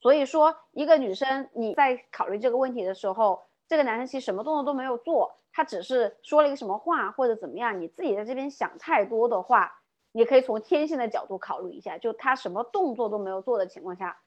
[0.00, 9.72] 所以说，一个女生你在考虑这个问题的时候，这个男生其实什么动作都没有做，他只是说了一个什么话或者怎么样，你自己在这边想太多的话，
[10.12, 14.18] 你可以从天性的角度考虑一下，就他什么动作都没有做的情况下，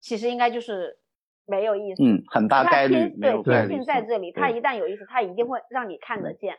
[0.00, 0.98] 其实应该就是
[1.46, 2.02] 没有意思。
[2.02, 6.56] 嗯，很大概率没有对天性在这里，他一旦有意思，他一定会让你看得见。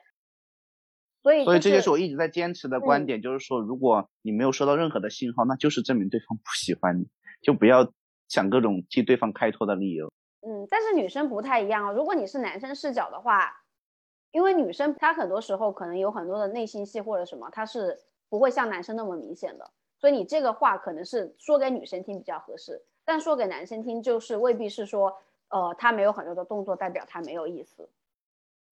[1.22, 7.08] 所以，所以这就就是我一直在坚持的观嗯点，就是说，如果你没有收到任何的信号，那就是证明对方不喜欢你，
[7.42, 7.92] 就不要
[8.30, 10.10] 想各种替对方开脱的理由。
[10.42, 11.94] 嗯，但是女生不太一样哦。
[11.94, 13.64] 如果你是男生视角的话，
[14.32, 19.70] 因为女生她很多时候可能有很多的内心戏或者什么，她是不会像男生那么明显的。
[19.98, 25.18] 所以你这个话可能是说给女生听比较合适，但说给男生听就是未必是说，
[25.50, 27.90] 呃，他没有很多的动作代表他没有意思。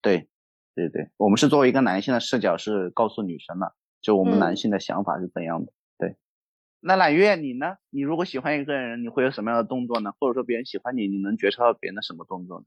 [0.02, 0.28] 对，
[0.76, 5.72] 对对，我们是作为一个男性的视角，是告诉女生的，就我们嗯男性的想法是怎样的。
[5.72, 5.76] 对，
[6.88, 7.78] 那揽月你呢？
[7.90, 10.14] 你如果喜欢一个人，你会有什么样的动作呢？
[10.20, 12.66] 或者说别人喜欢你，你能觉察到别人的什么动作呢？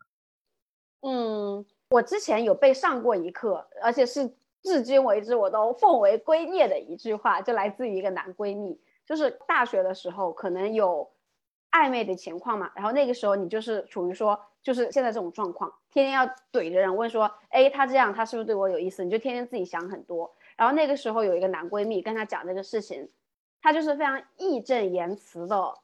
[1.03, 11.09] 嗯，我之前有被上过一课，而且是至今为止我都奉为圭臬的一句话，就来自于一个男闺蜜，就是大学的时候可能有
[11.71, 19.05] 暧昧的情况嘛，然后那个时候你就是处于说，就是现在这种状况，天天要怼着人问说，哎，他这样，他是不是对我有意思？
[19.05, 20.35] 你就天天自己想很多。
[20.57, 23.09] 然后那个时候有一个男闺蜜跟他讲这个事情，
[23.61, 25.75] 他就是非常义正言辞的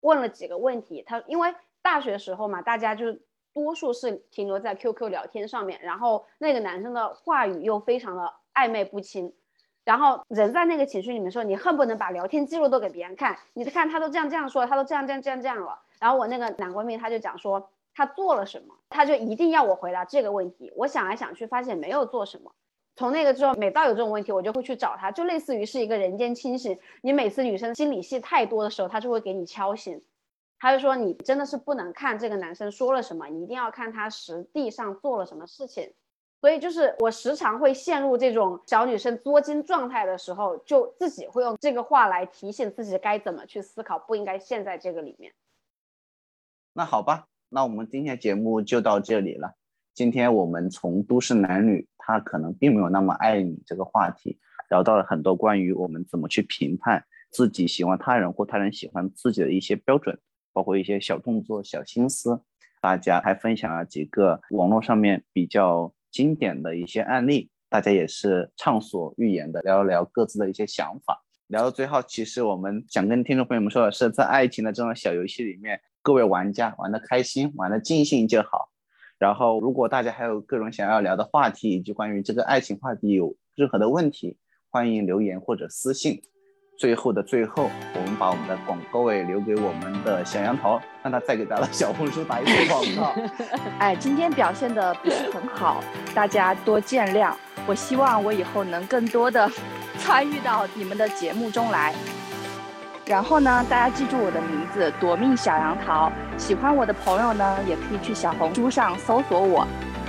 [0.00, 1.02] 问了几个问题。
[1.06, 3.16] 他因为大学时候嘛，大家就
[3.52, 9.32] 多数是停留在 QQ 聊天上面，然后那个男生的话语又非常的暧昧不清，
[9.84, 15.80] 然后人在那个情绪里面说，你恨不能把聊天记录都给别人看，你看他都这样这样说，他都这样这样这样这样了。
[16.00, 20.72] 然后我那个男闺蜜他就讲说他做了什么，他就一定要我回答这个问题。
[20.76, 22.52] 我想来想去，发现没有做什么。
[22.96, 26.78] 从那个之后，每到有这种问题，我就会去找他，就类似于是一个人间清醒。
[27.02, 30.00] 你每次女生心理戏太多的时候，他就会给你敲醒。
[30.58, 35.92] 他就说你真的是不能看这个男生说了什么，你一定要看他实地上做了什么事情。
[36.40, 45.32] 所以就是我时常会陷入这种小女生作精状态的时候，就自己会用这个话来提醒自己该怎么去思考，不应该陷在这个里面。
[46.74, 49.54] 那好吧，那我们今天节目就到这里了。
[49.94, 54.36] 今天我们从都市男女他可能并没有那么爱你这个话题，
[54.68, 60.18] 聊到了很多关于我们怎么去评判自己喜欢他人或他人喜欢自己的一些标准，
[60.52, 62.42] 包括一些小动作、小心思。
[62.80, 71.22] 大家还分享了几个网络上面比较经典的一些案例，大家也是畅所欲言的聊一聊各自的一些想法。
[71.46, 78.70] 聊到最后，其实我们想跟听众朋友们说的是，在爱情的这种小游戏里面，各位玩家玩的开心，玩的尽兴就好。
[79.18, 84.36] 然后，如果大家还有各种想要聊的话题，以及关于这个爱情话题有任何的问题，
[84.70, 86.20] 欢迎留言或者私信。
[86.76, 93.14] 最后的最后，我们把我们的广告位留给我们的小杨桃，让他再给咱的小红书打一次广告。
[93.78, 95.80] 哎，今天表现的不是很好，
[96.12, 97.32] 大家多见谅。
[97.68, 99.48] 我希望我以后能更多的
[99.98, 101.94] 参与到你们的节目中来。
[103.06, 106.10] 然后呢，大家记住我的名字“夺命小杨桃”。
[106.38, 109.66] 喜欢我的朋友呢，也可以去小红书上搜索我，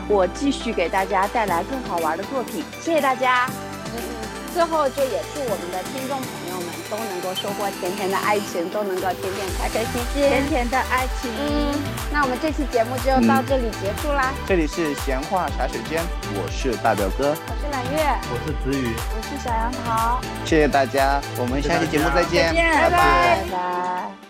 [0.08, 2.64] 我继续给大家带来更好玩的作品。
[2.80, 3.48] 谢谢大家。
[3.48, 6.45] 嗯嗯，最后就也祝我们的听众朋友
[6.90, 10.22] 都能够收获甜甜的爱情，都能够天天开开心心。
[10.22, 11.32] 甜甜的爱情。
[11.38, 11.74] 嗯，
[12.12, 14.34] 那我们这期节目就到这里结束啦。
[14.48, 16.02] 这里是闲话茶水间，
[16.34, 18.94] 我是大表哥，我是揽月，我是子宇。
[18.96, 24.25] 我是小杨桃，谢谢大家，我们下期节目再见，再见，拜拜拜拜。